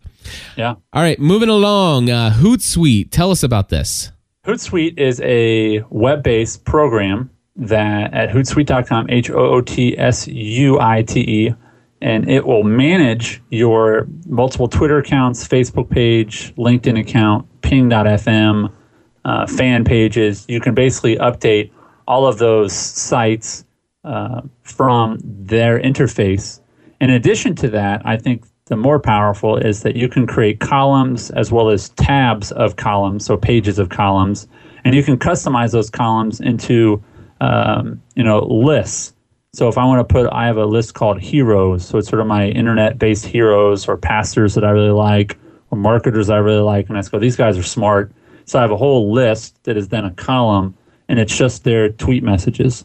[0.56, 0.76] Yeah.
[0.94, 2.08] All right, moving along.
[2.08, 4.12] Uh, Hootsuite, tell us about this.
[4.46, 11.02] Hootsuite is a web-based program that at hootsuite.com, H O O T S U I
[11.02, 11.54] T E,
[12.00, 18.72] and it will manage your multiple Twitter accounts, Facebook page, LinkedIn account, Ping.fm,
[19.24, 20.46] uh, fan pages.
[20.48, 21.70] You can basically update
[22.06, 23.64] all of those sites
[24.04, 26.60] uh, from their interface.
[27.00, 31.30] In addition to that, I think the more powerful is that you can create columns
[31.30, 34.46] as well as tabs of columns, so pages of columns,
[34.84, 37.02] and you can customize those columns into
[37.40, 39.14] um, you know lists.
[39.54, 42.20] So if I want to put, I have a list called heroes, so it's sort
[42.20, 45.38] of my internet-based heroes or pastors that I really like,
[45.70, 48.12] or marketers I really like, and I just go, these guys are smart.
[48.44, 50.76] So I have a whole list that is then a column,
[51.08, 52.84] and it's just their tweet messages.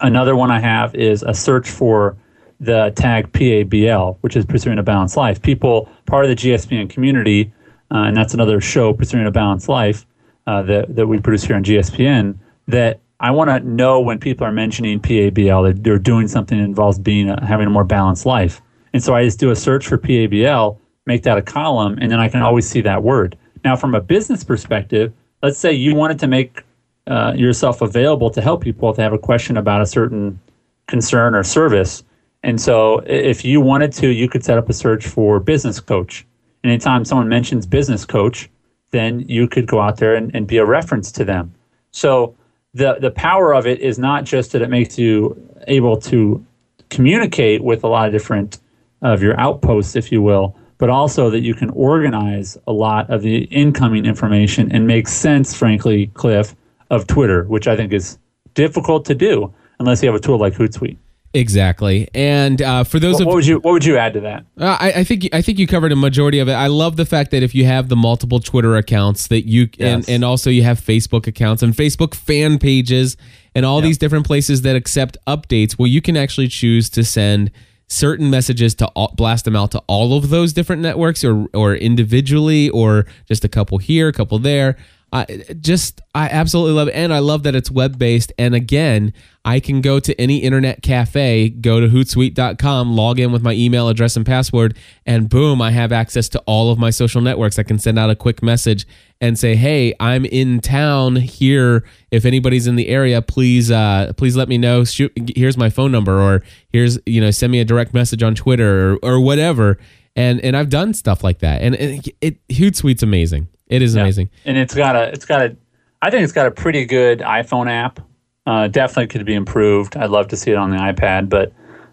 [0.00, 2.16] Another one I have is a search for
[2.60, 5.40] the tag PABL, which is Pursuing a Balanced Life.
[5.40, 7.52] People, part of the GSPN community,
[7.90, 10.06] uh, and that's another show, Pursuing a Balanced Life,
[10.46, 12.36] uh, that, that we produce here on GSPN,
[12.66, 16.64] that I want to know when people are mentioning PABL that they're doing something that
[16.64, 18.62] involves being a, having a more balanced life.
[18.92, 22.20] And so I just do a search for PABL, make that a column, and then
[22.20, 23.36] I can always see that word.
[23.64, 25.12] Now, from a business perspective,
[25.42, 26.62] let's say you wanted to make
[27.08, 30.38] uh, yourself available to help people if they have a question about a certain
[30.86, 32.04] concern or service.
[32.44, 36.24] And so, if you wanted to, you could set up a search for business coach.
[36.62, 38.48] Anytime someone mentions business coach,
[38.90, 41.52] then you could go out there and, and be a reference to them.
[41.90, 42.36] So,
[42.78, 46.44] the, the power of it is not just that it makes you able to
[46.90, 48.60] communicate with a lot of different
[49.02, 53.22] of your outposts, if you will, but also that you can organize a lot of
[53.22, 56.54] the incoming information and make sense, frankly, Cliff,
[56.90, 58.16] of Twitter, which I think is
[58.54, 60.96] difficult to do unless you have a tool like Hootsuite.
[61.34, 64.20] Exactly, and uh, for those What, of what would you What would you add to
[64.20, 64.46] that?
[64.58, 66.54] Uh, I, I think I think you covered a majority of it.
[66.54, 70.00] I love the fact that if you have the multiple Twitter accounts that you and,
[70.04, 70.08] Yes.
[70.08, 73.16] and also you have Facebook accounts and Facebook fan pages
[73.54, 77.50] and all these different places that accept updates, well, you can actually choose to send
[77.88, 81.74] certain messages to all, blast them out to all of those different networks or or
[81.74, 84.76] individually or just a couple here, a couple there.
[85.12, 85.24] I
[85.60, 88.32] just I absolutely love it, and I love that it's web based.
[88.38, 93.42] And again, I can go to any internet cafe, go to Hootsuite.com, log in with
[93.42, 97.22] my email address and password, and boom, I have access to all of my social
[97.22, 97.58] networks.
[97.58, 98.86] I can send out a quick message
[99.18, 101.84] and say, "Hey, I'm in town here.
[102.10, 104.84] If anybody's in the area, please uh, please let me know.
[104.84, 108.34] Shoot, here's my phone number, or here's you know send me a direct message on
[108.34, 109.78] Twitter or, or whatever."
[110.14, 113.48] And and I've done stuff like that, and it, it Hootsuite's amazing.
[113.68, 114.30] It is amazing.
[114.44, 115.56] And it's got a it's got a
[116.02, 118.00] I think it's got a pretty good iPhone app.
[118.46, 119.96] Uh, definitely could be improved.
[119.96, 121.52] I'd love to see it on the iPad, but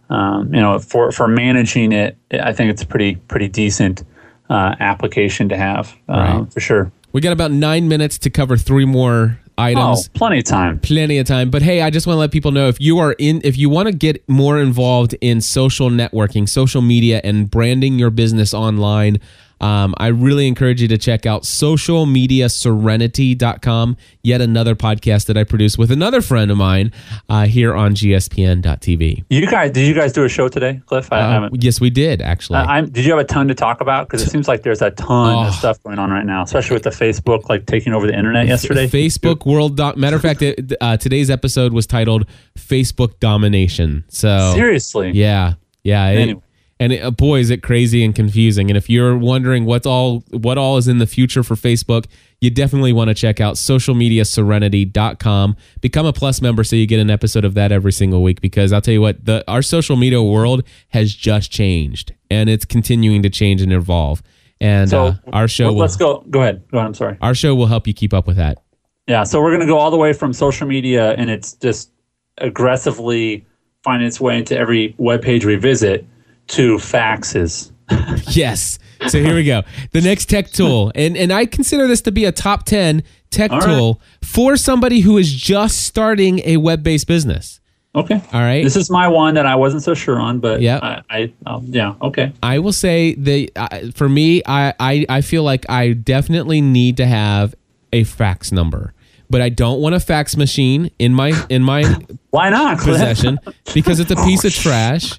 [0.10, 4.04] um, you know, for for managing it, I think it's a pretty pretty decent
[4.50, 6.54] uh, application to have uh, Right.
[6.54, 6.92] for sure.
[7.12, 9.82] We got about nine minutes to cover three more items.
[9.84, 10.08] Oh, items.
[10.10, 10.80] plenty of time.
[10.80, 11.50] Plenty of time.
[11.50, 13.70] But hey, I just want to let people know if you are in, if you
[13.70, 19.20] want to get more involved in social networking, social media, and branding your business online,
[19.62, 25.78] um, I really encourage you to check out socialmediaserenity.com, yet another podcast that I produce
[25.78, 26.92] with another friend of mine
[27.30, 29.24] uh, here on gspn.tv.
[29.30, 31.12] You guys, did you guys do a show today, Cliff?
[31.12, 31.64] I Uh, haven't.
[31.64, 32.60] yes, we did actually.
[32.60, 34.08] I'm, did you have a ton to talk about?
[34.08, 35.48] Because it seems like there's a ton Oh.
[35.48, 38.48] of stuff going on right now, especially with the Facebook like taking over the internet
[38.48, 38.88] yesterday.
[38.88, 39.78] Facebook World.
[39.78, 42.26] Do- Matter of fact, it, uh, today's episode was titled
[42.58, 45.54] "Facebook Domination." So Seriously, Yeah,
[45.84, 46.10] yeah.
[46.10, 46.42] it- Anyway.
[46.80, 48.70] And it, uh, boy, is it crazy and confusing.
[48.70, 52.06] And if you're wondering what's all what all is in the future for Facebook,
[52.42, 55.56] you definitely want to check out socialmediaserenity.com.
[55.82, 58.42] Become a plus member so you get an episode of that every single week.
[58.42, 62.66] Because I'll tell you what, the our social media world has just changed, and it's
[62.66, 64.22] continuing to change and evolve.
[64.60, 66.26] And So uh, our show, well, will, let's go.
[66.30, 66.64] Go ahead.
[66.72, 66.88] Go ahead.
[66.88, 67.18] I'm sorry.
[67.22, 68.62] our show will help you keep up with that.
[69.08, 71.92] Yeah, so we're going to go all the way from social media, and it's just
[72.40, 73.46] aggressively
[73.84, 76.06] finding its way into every web page we visit
[76.48, 77.72] to faxes.
[78.30, 78.80] Yes.
[79.08, 79.62] So here we go.
[79.92, 83.52] The next tech tool, and and I consider this to be a top ten tech
[83.52, 83.66] All right.
[83.68, 87.60] tool for somebody who is just starting a web based business.
[87.94, 88.16] Okay.
[88.34, 88.64] All right.
[88.64, 90.82] This is my one that I wasn't so sure on, but Yep.
[90.84, 92.34] I, I um, yeah, okay.
[92.42, 96.98] I will say that uh, for me, I, I I feel like I definitely need
[96.98, 97.54] to have
[97.94, 98.94] a fax number,
[99.30, 101.84] but I don't want a fax machine in my in my
[102.32, 102.80] Why not?
[102.80, 103.40] Possession
[103.74, 105.18] because it's a piece of trash.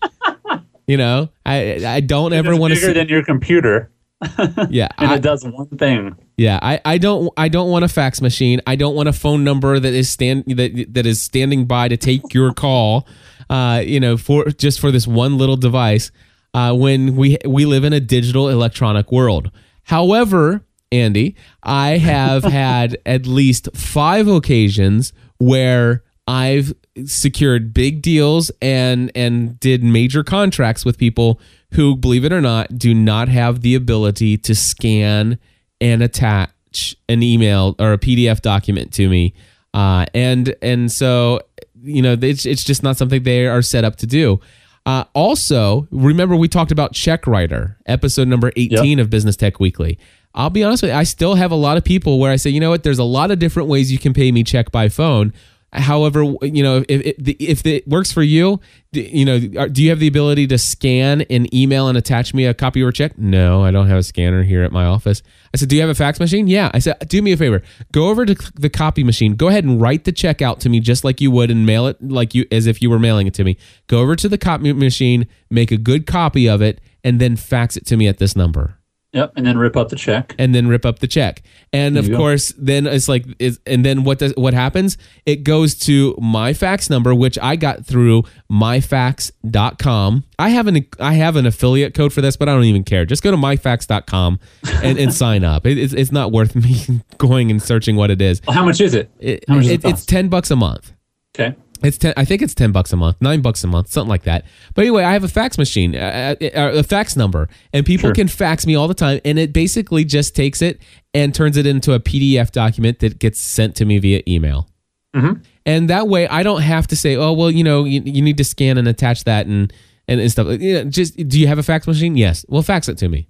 [0.87, 2.93] You know, I I don't ever want to bigger see.
[2.93, 3.91] than your computer,
[4.71, 6.17] Yeah, and I- it does one thing.
[6.37, 8.61] Yeah, I, I don't I don't want a fax machine.
[8.67, 11.97] I don't want a phone number that is stand that that is standing by to
[11.97, 13.07] take your call.
[13.49, 16.11] Uh, you know, for just for this one little device.
[16.53, 19.53] Uh, when we we live in a digital electronic world.
[19.85, 26.75] However, Andy, I have had at least five occasions where I've
[27.05, 31.41] secured big deals and and did major contracts with people
[31.73, 35.39] who, believe it or not, do not have the ability to scan
[35.81, 39.35] and attach an email or a PDF document to me.
[39.75, 41.41] Uh, and and so
[41.83, 44.41] you know it's it's just not something they are set up to do.
[44.87, 49.99] Uh, also, remember we talked about check writer, episode number 18 of Business Tech Weekly.
[50.33, 52.51] I'll be honest with you, I still have a lot of people where I say,
[52.51, 54.89] you know what, there's a lot of different ways you can pay me check by
[54.89, 55.33] phone.
[55.77, 58.61] However, you know, if if, it works for you,
[58.93, 62.55] you know, do you have the ability to scan an email and attach me a
[62.55, 63.19] copy or check?
[63.19, 65.23] No, I don't have a scanner here at my office.
[65.53, 66.47] I said, do you have a fax machine?
[66.47, 66.71] Yeah.
[66.73, 67.63] I said, do me a favor,
[67.93, 69.35] go over to the copy machine.
[69.35, 71.87] Go ahead and write the check out to me just like you would, and mail
[71.87, 73.59] it like you as if you were mailing it to me.
[73.87, 77.77] Go over to the copy machine, make a good copy of it, and then fax
[77.77, 78.79] it to me at this number
[79.13, 79.33] Yep.
[79.37, 80.35] And then rip up the check.
[80.39, 81.43] and then rip up the check.
[81.73, 84.99] And of course, then it's like, is, and then what does what happens?
[85.25, 90.25] It goes to my fax number, which I got through myfax.com.
[90.39, 93.05] I have an I have an affiliate code for this, but I don't even care.
[93.05, 94.39] Just go to myfax.com
[94.83, 95.67] and, and sign up.
[95.67, 98.41] It, it's, it's not worth me going and searching what it is.
[98.47, 99.11] Well, how much is it?
[99.19, 100.93] It, how much does it- it it's ten bucks a month.
[101.39, 101.55] Okay.
[101.83, 102.15] It's ten.
[102.17, 104.45] I think it's ten bucks a month, nine bucks a month, something like that.
[104.75, 108.15] But anyway, I have a fax machine, uh, uh, a fax number, and people Sure.
[108.15, 110.81] can fax me all the time, and it basically just takes it
[111.15, 114.69] and turns it into a PDF document that gets sent to me via email.
[115.15, 115.41] Mm-hmm.
[115.65, 118.37] And that way, I don't have to say, "Oh, well, you know, you, you need
[118.39, 119.73] to scan and attach that and
[120.09, 122.17] and, and stuff." You know, just do you have a fax machine?
[122.17, 122.45] Yes.
[122.49, 123.29] Well, fax it to me.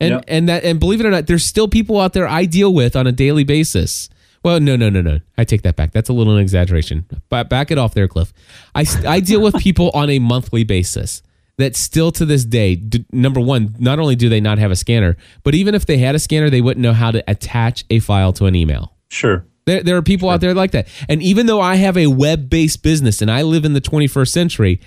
[0.00, 0.24] And Yep.
[0.28, 2.96] and that and believe it or not, there's still people out there I deal with
[2.96, 4.08] on a daily basis.
[4.42, 5.20] Well, no, no, no, no.
[5.38, 5.92] I take that back.
[5.92, 7.06] That's a little an exaggeration.
[7.28, 8.32] But back it off there, Cliff.
[8.74, 11.22] I I deal with people on a monthly basis
[11.58, 14.76] that still to this day, d- number one, not only do they not have a
[14.76, 17.98] scanner, but even if they had a scanner, they wouldn't know how to attach a
[17.98, 18.94] file to an email.
[19.10, 19.44] Sure.
[19.64, 20.88] There, there are people out there like that.
[21.08, 24.28] And even though I have a web based business and I live in the 21st
[24.28, 24.80] century,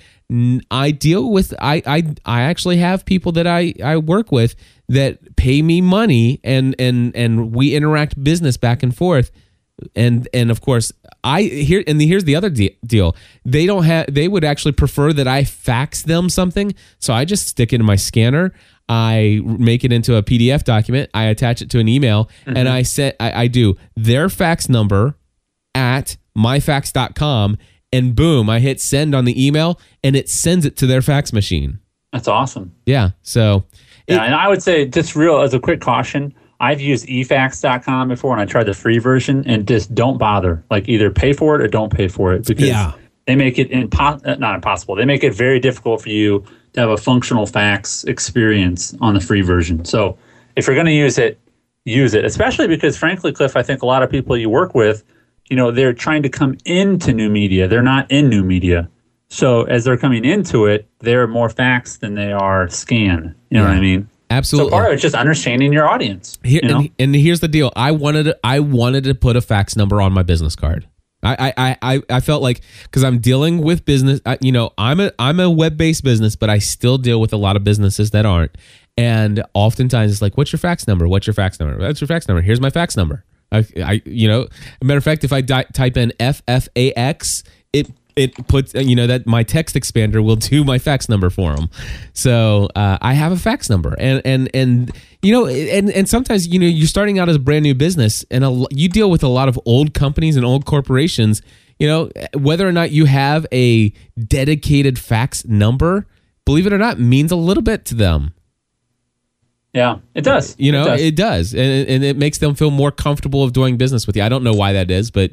[0.70, 4.56] I deal with, I, I, I actually have people that I, I work with
[4.89, 9.32] that pay me money and, and, and we interact business back and forth.
[9.95, 10.91] And, and of course,
[11.23, 13.15] I here, and here's the other de- deal.
[13.43, 16.73] They don't have, they would actually prefer that I fax them something.
[16.99, 18.53] So I just stick it in my scanner.
[18.88, 21.09] I make it into a PDF document.
[21.13, 22.73] I attach it to an email and mm-hmm.
[22.73, 25.17] I set I, I do their fax number
[25.73, 27.57] at myfax.com
[27.91, 31.34] and boom, I hit send on the email and it sends it to their fax
[31.34, 31.80] machine.
[32.11, 32.73] That's awesome.
[32.86, 33.11] Yeah.
[33.23, 33.65] So
[34.07, 38.32] Yeah, and I would say just real as a quick caution, I've used efax.com before
[38.34, 40.64] and I tried the free version and just don't bother.
[40.72, 42.93] Like either pay for it or don't pay for it because Yeah.
[43.28, 44.95] they make it impo- uh, not impossible.
[44.95, 46.43] They make it very difficult for you
[46.74, 49.86] to have a functional fax experience on the free version.
[49.86, 50.18] So
[50.56, 51.39] if you're going to use it,
[51.86, 52.26] use it.
[52.26, 55.03] Especially because frankly, Cliff, I think a lot of people you work with,
[55.49, 57.68] you know, they're trying to come into new media.
[57.68, 58.89] They're not in new media.
[59.30, 63.36] So as they're coming into it, they're more fax than they are scan.
[63.49, 64.08] You know what I mean?
[64.38, 64.71] Absolutely.
[64.71, 66.38] So part of it's just understanding your audience.
[66.43, 66.79] Here, you know?
[66.79, 67.71] and, and here's the deal.
[67.75, 70.88] I wanted I wanted to put a fax number on my business card.
[71.23, 74.21] I I I, I felt like because I'm dealing with business.
[74.25, 77.33] I, you know, I'm a I'm a web based business, but I still deal with
[77.33, 78.55] a lot of businesses that aren't.
[78.97, 81.07] And oftentimes it's like, what's your fax number?
[81.07, 81.77] What's your fax number?
[81.77, 82.41] What's your fax number?
[82.41, 83.25] Here's my fax number.
[83.51, 84.47] I, I you know,
[84.81, 87.43] matter of fact, if I di- type in FFAX,
[88.16, 91.70] it puts you know that my TextExpander will do my fax number for them.
[92.13, 94.91] So uh, I have a fax number, and and and
[95.22, 98.24] you know, and and sometimes you know you're starting out as a brand new business,
[98.32, 101.41] and a, you deal with a lot of old companies and old corporations.
[101.78, 106.07] You know, whether or not you have a dedicated fax number,
[106.45, 108.34] believe it or not, means a little bit to them.
[109.74, 110.55] yeah, it does.
[110.57, 111.01] You know, it does.
[111.01, 114.24] it does, and, and it makes them feel more comfortable of doing business with you.
[114.24, 115.32] I don't know why that is, but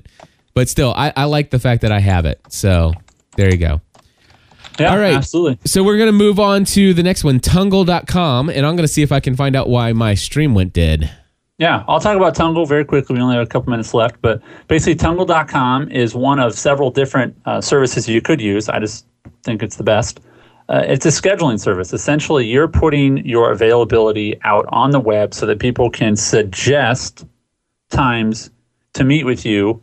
[0.55, 2.41] but still, I, I like the fact that I have it.
[2.49, 2.93] So
[3.37, 3.81] there you go.
[4.79, 5.15] yeah, all right.
[5.15, 5.59] absolutely.
[5.65, 8.93] So we're going to move on to the next one, tungle.com, and I'm going to
[8.93, 11.11] see if I can find out why my stream went dead.
[11.59, 13.15] Yeah, I'll talk about Tungle very quickly.
[13.15, 17.37] We only have a couple minutes left, but basically, Tungle.com is one of several different
[17.45, 18.69] uh, services you could use.
[18.69, 19.07] I just
[19.45, 20.21] think it's the best.
[20.69, 21.93] Uh, it's a scheduling service.
[21.93, 27.27] Essentially, you're putting your availability out on the web so that people can suggest
[27.91, 28.51] times
[28.95, 29.81] to meet with you,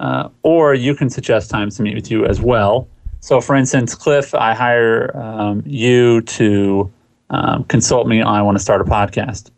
[0.00, 2.88] uh, or you can suggest times to meet with you as well.
[3.20, 6.90] So, for instance, Cliff, I hire um, you to
[7.30, 9.50] um, consult me I want to start a podcast.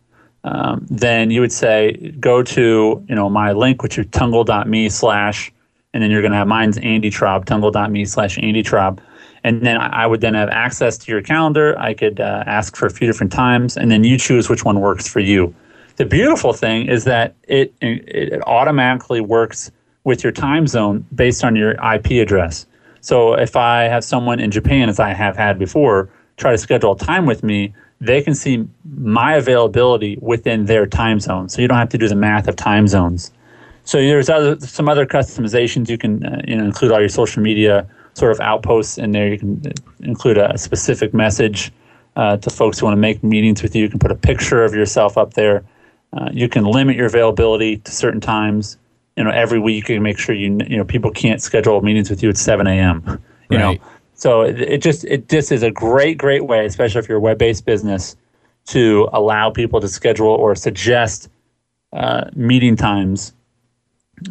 [0.42, 5.52] Um, then you would say go to you know my link which is tungle.me slash
[5.92, 9.00] and then you're going to have mine's andy traub tungle.me slash andy traub.
[9.44, 11.78] And then I I would then have access to your calendar.
[11.78, 14.80] I could uh, ask for a few different times and then you choose which one
[14.80, 15.54] works for you.
[15.96, 19.70] The beautiful thing is that it it automatically works
[20.04, 22.66] with your time zone based on your ip address
[23.00, 26.92] so if i have someone in japan as i have had before try to schedule
[26.92, 31.48] a time with me they can see my availability within their time zone.
[31.48, 33.30] So you don't have to do the math of time zones.
[33.84, 35.88] So there's other, some other customizations.
[35.88, 39.28] You can uh, you know, include all your social media sort of outposts in there.
[39.28, 39.70] You can uh,
[40.00, 41.72] include a specific message
[42.16, 43.82] uh, to folks who want to make meetings with you.
[43.82, 45.64] You can put a picture of yourself up there.
[46.12, 48.78] Uh, you can limit your availability to certain times.
[49.20, 52.08] You know every week you can make sure you you know people can't schedule meetings
[52.08, 53.02] with you at 7 a.m.
[53.50, 53.78] You Right.
[53.78, 57.18] know, so it, it just it this is a great great way, especially if you're
[57.18, 58.16] a web based business,
[58.68, 61.28] to allow people to schedule or suggest
[61.92, 63.34] uh, meeting times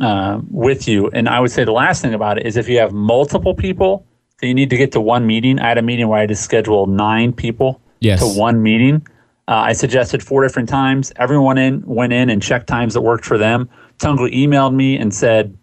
[0.02, 1.08] uh, with you.
[1.14, 4.04] And I would say the last thing about it is if you have multiple people
[4.42, 5.60] that you need to get to one meeting.
[5.60, 8.22] I had a meeting where I had to schedule nine people Yes.
[8.22, 9.06] to one meeting.
[9.50, 11.12] Uh, I suggested four different times.
[11.18, 13.70] Everyone in went in and checked times that worked for them.
[14.00, 15.56] Tungle emailed me and said,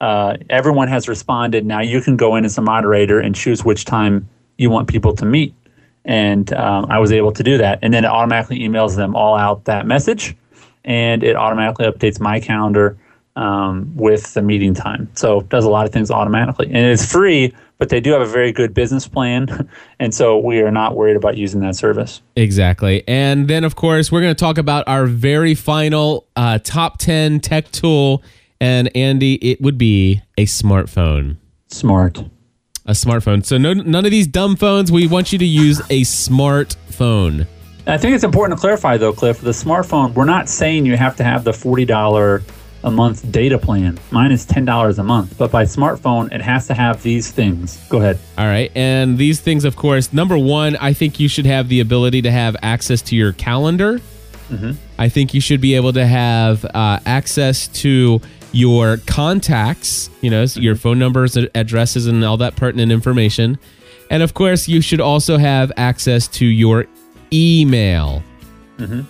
[0.00, 1.64] uh, "Everyone has responded.
[1.64, 4.28] Now you can go in as a moderator and choose which time
[4.58, 5.54] you want people to meet."
[6.04, 7.78] And um, I was able to do that.
[7.82, 10.36] And then it automatically emails them all out that message,
[10.84, 12.96] and it automatically updates my calendar
[13.36, 15.08] um, with the meeting time.
[15.14, 17.54] So it does a lot of things automatically, and it's free.
[17.78, 19.68] But they do have a very good business plan,
[20.00, 22.22] and so we are not worried about using that service.
[22.34, 23.04] Exactly.
[23.06, 27.40] And then, of course, we're going to talk about our very final uh, top 10
[27.40, 28.22] tech tool.
[28.62, 31.36] And Andy, it would be a smartphone.
[31.68, 32.24] Smart.
[32.86, 33.44] A smartphone.
[33.44, 34.90] So, no, none of these dumb phones.
[34.90, 37.46] We want you to use a smartphone.
[37.86, 39.40] I think it's important to clarify, though, Cliff.
[39.42, 42.42] The smartphone, we're not saying you have to have the forty dollar
[42.86, 43.98] a month data plan.
[44.12, 47.76] Mine is ten dollars a month, but by smartphone, it has to have these things.
[47.88, 48.18] Go ahead.
[48.38, 48.70] All right.
[48.74, 52.30] And these things, of course, number one, I think you should have the ability to
[52.30, 53.98] have access to your calendar.
[54.48, 54.72] Mm-hmm.
[54.98, 58.20] I think you should be able to have uh, access to
[58.52, 60.82] your contacts, you know, so your mm-hmm.
[60.82, 63.58] phone numbers, addresses, and all that pertinent information.
[64.10, 66.86] And of course, you should also have access to your
[67.32, 68.22] email.
[68.78, 69.00] Mm-hmm.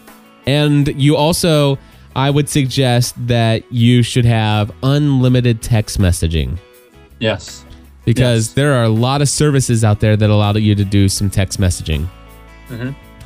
[0.46, 1.76] And you also,
[2.16, 6.56] I would suggest that you should have unlimited text messaging
[7.20, 7.62] Yes.
[8.06, 8.54] because Yes.
[8.54, 11.60] there are a lot of services out there that allow you to do some text
[11.60, 12.06] messaging.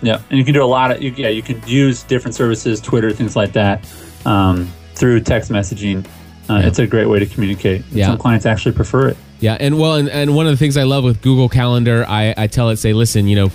[0.02, 1.28] Yeah, and you can do a lot of you, yeah.
[1.28, 3.84] You can use different services, Twitter, things like that,
[4.26, 6.04] um, through text messaging.
[6.48, 7.84] Uh, It's a great way to communicate.
[7.92, 8.06] Yeah.
[8.06, 9.16] Some clients actually prefer it.
[9.38, 12.34] Yeah, and well, and, and one of the things I love with Google Calendar, I,
[12.36, 13.48] I tell it, say, listen, you know,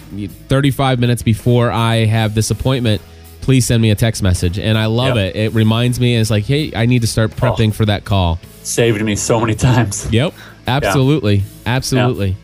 [0.48, 3.02] 35 minutes before I have this appointment,
[3.46, 4.58] please send me a text message.
[4.60, 5.36] And I love Yep.
[5.36, 5.40] it.
[5.40, 8.40] It reminds me, it's like, hey, I need to start prepping for that call.
[8.64, 10.08] Saved me so many times.
[10.12, 10.34] Yep,
[10.68, 12.36] absolutely, absolutely.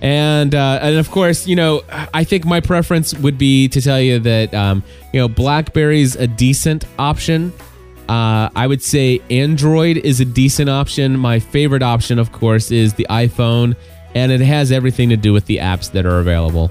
[0.00, 1.82] And uh, and of course, you know,
[2.14, 6.28] I think my preference would be to tell you that um, you know BlackBerry's a
[6.28, 7.52] decent option.
[8.08, 11.18] Uh, I would say Android is a decent option.
[11.18, 13.74] My favorite option, of course, is the iPhone,
[14.14, 16.70] and it has everything to do with the apps that are available.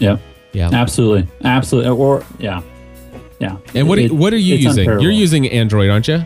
[0.00, 0.16] Yeah,
[0.52, 0.70] Yeah.
[0.72, 1.90] absolutely, absolutely.
[1.92, 2.60] Or yeah,
[3.38, 3.56] yeah.
[3.74, 4.84] And what are, It- what are you it's using?
[5.00, 6.24] You're using Android, aren't you?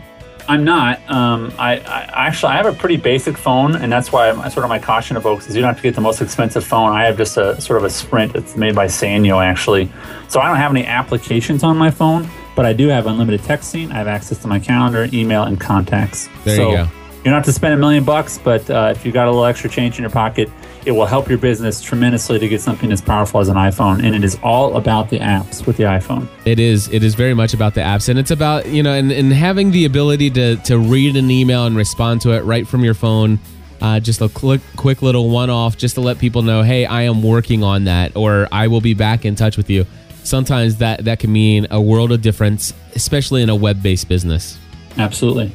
[0.49, 0.99] I'm not.
[1.07, 4.63] Um, I, I actually I have a pretty basic phone, and that's why my, sort
[4.63, 6.91] of my caution to folks is you don't have to get the most expensive phone.
[6.91, 8.35] I have just a sort of a Sprint.
[8.35, 9.91] It's made by Sanyo actually,
[10.27, 13.91] so I don't have any applications on my phone, but I do have unlimited texting.
[13.91, 16.27] I have access to my calendar, email, and contacts.
[16.45, 16.83] There so you go.
[17.19, 19.45] You don't have to spend a million bucks, but uh, if you got a little
[19.45, 20.49] extra change in your pocket,
[20.85, 24.03] it will help your business tremendously to get something as powerful as an iPhone.
[24.03, 26.27] And it is all about the apps with the iPhone.
[26.45, 26.87] It is.
[26.89, 29.71] It is very much about the apps, and it's about you know, and, and having
[29.71, 33.39] the ability to to read an email and respond to it right from your phone.
[33.81, 37.23] Uh, just a quick, quick little one-off, just to let people know, hey, I am
[37.23, 39.85] working on that, or I will be back in touch with you.
[40.23, 44.59] Sometimes that that can mean a world of difference, especially in a web-based business.
[44.97, 45.53] Absolutely.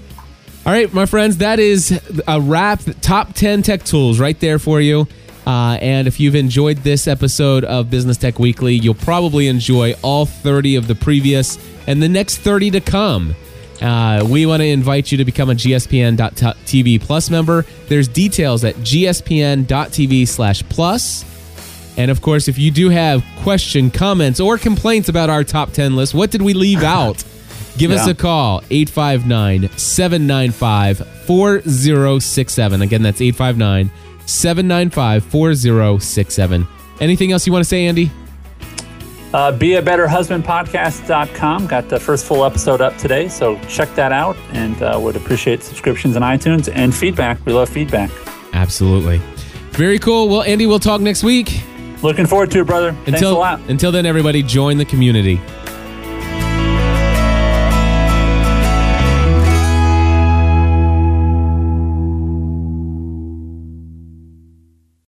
[0.66, 2.80] All right, my friends, that is a wrap.
[3.02, 5.06] Top 10 tech tools right there for you.
[5.46, 10.24] Uh, and if you've enjoyed this episode of Business Tech Weekly, you'll probably enjoy all
[10.24, 13.34] 30 of the previous and the next 30 to come.
[13.82, 17.66] Uh, we want to invite you to become a gspn.tv plus member.
[17.88, 21.26] There's details at gspn.tv slash plus.
[21.98, 25.94] And of course, if you do have question, comments, or complaints about our top 10
[25.94, 27.22] list, what did we leave out?
[27.76, 32.82] Give us a call, 859 795 4067.
[32.82, 33.90] Again, that's 859
[34.26, 36.68] 795 4067.
[37.00, 38.10] Anything else you want to say, Andy?
[39.32, 41.66] Uh, Be a Better Husband Podcast.com.
[41.66, 45.62] Got the first full episode up today, so check that out and uh, would appreciate
[45.64, 47.44] subscriptions on iTunes and feedback.
[47.44, 48.10] We love feedback.
[48.52, 49.18] Absolutely.
[49.72, 50.28] Very cool.
[50.28, 51.62] Well, Andy, we'll talk next week.
[52.04, 52.92] Looking forward to it, brother.
[52.92, 53.60] Thanks a Until, lot.
[53.68, 55.40] until then, everybody, join the community.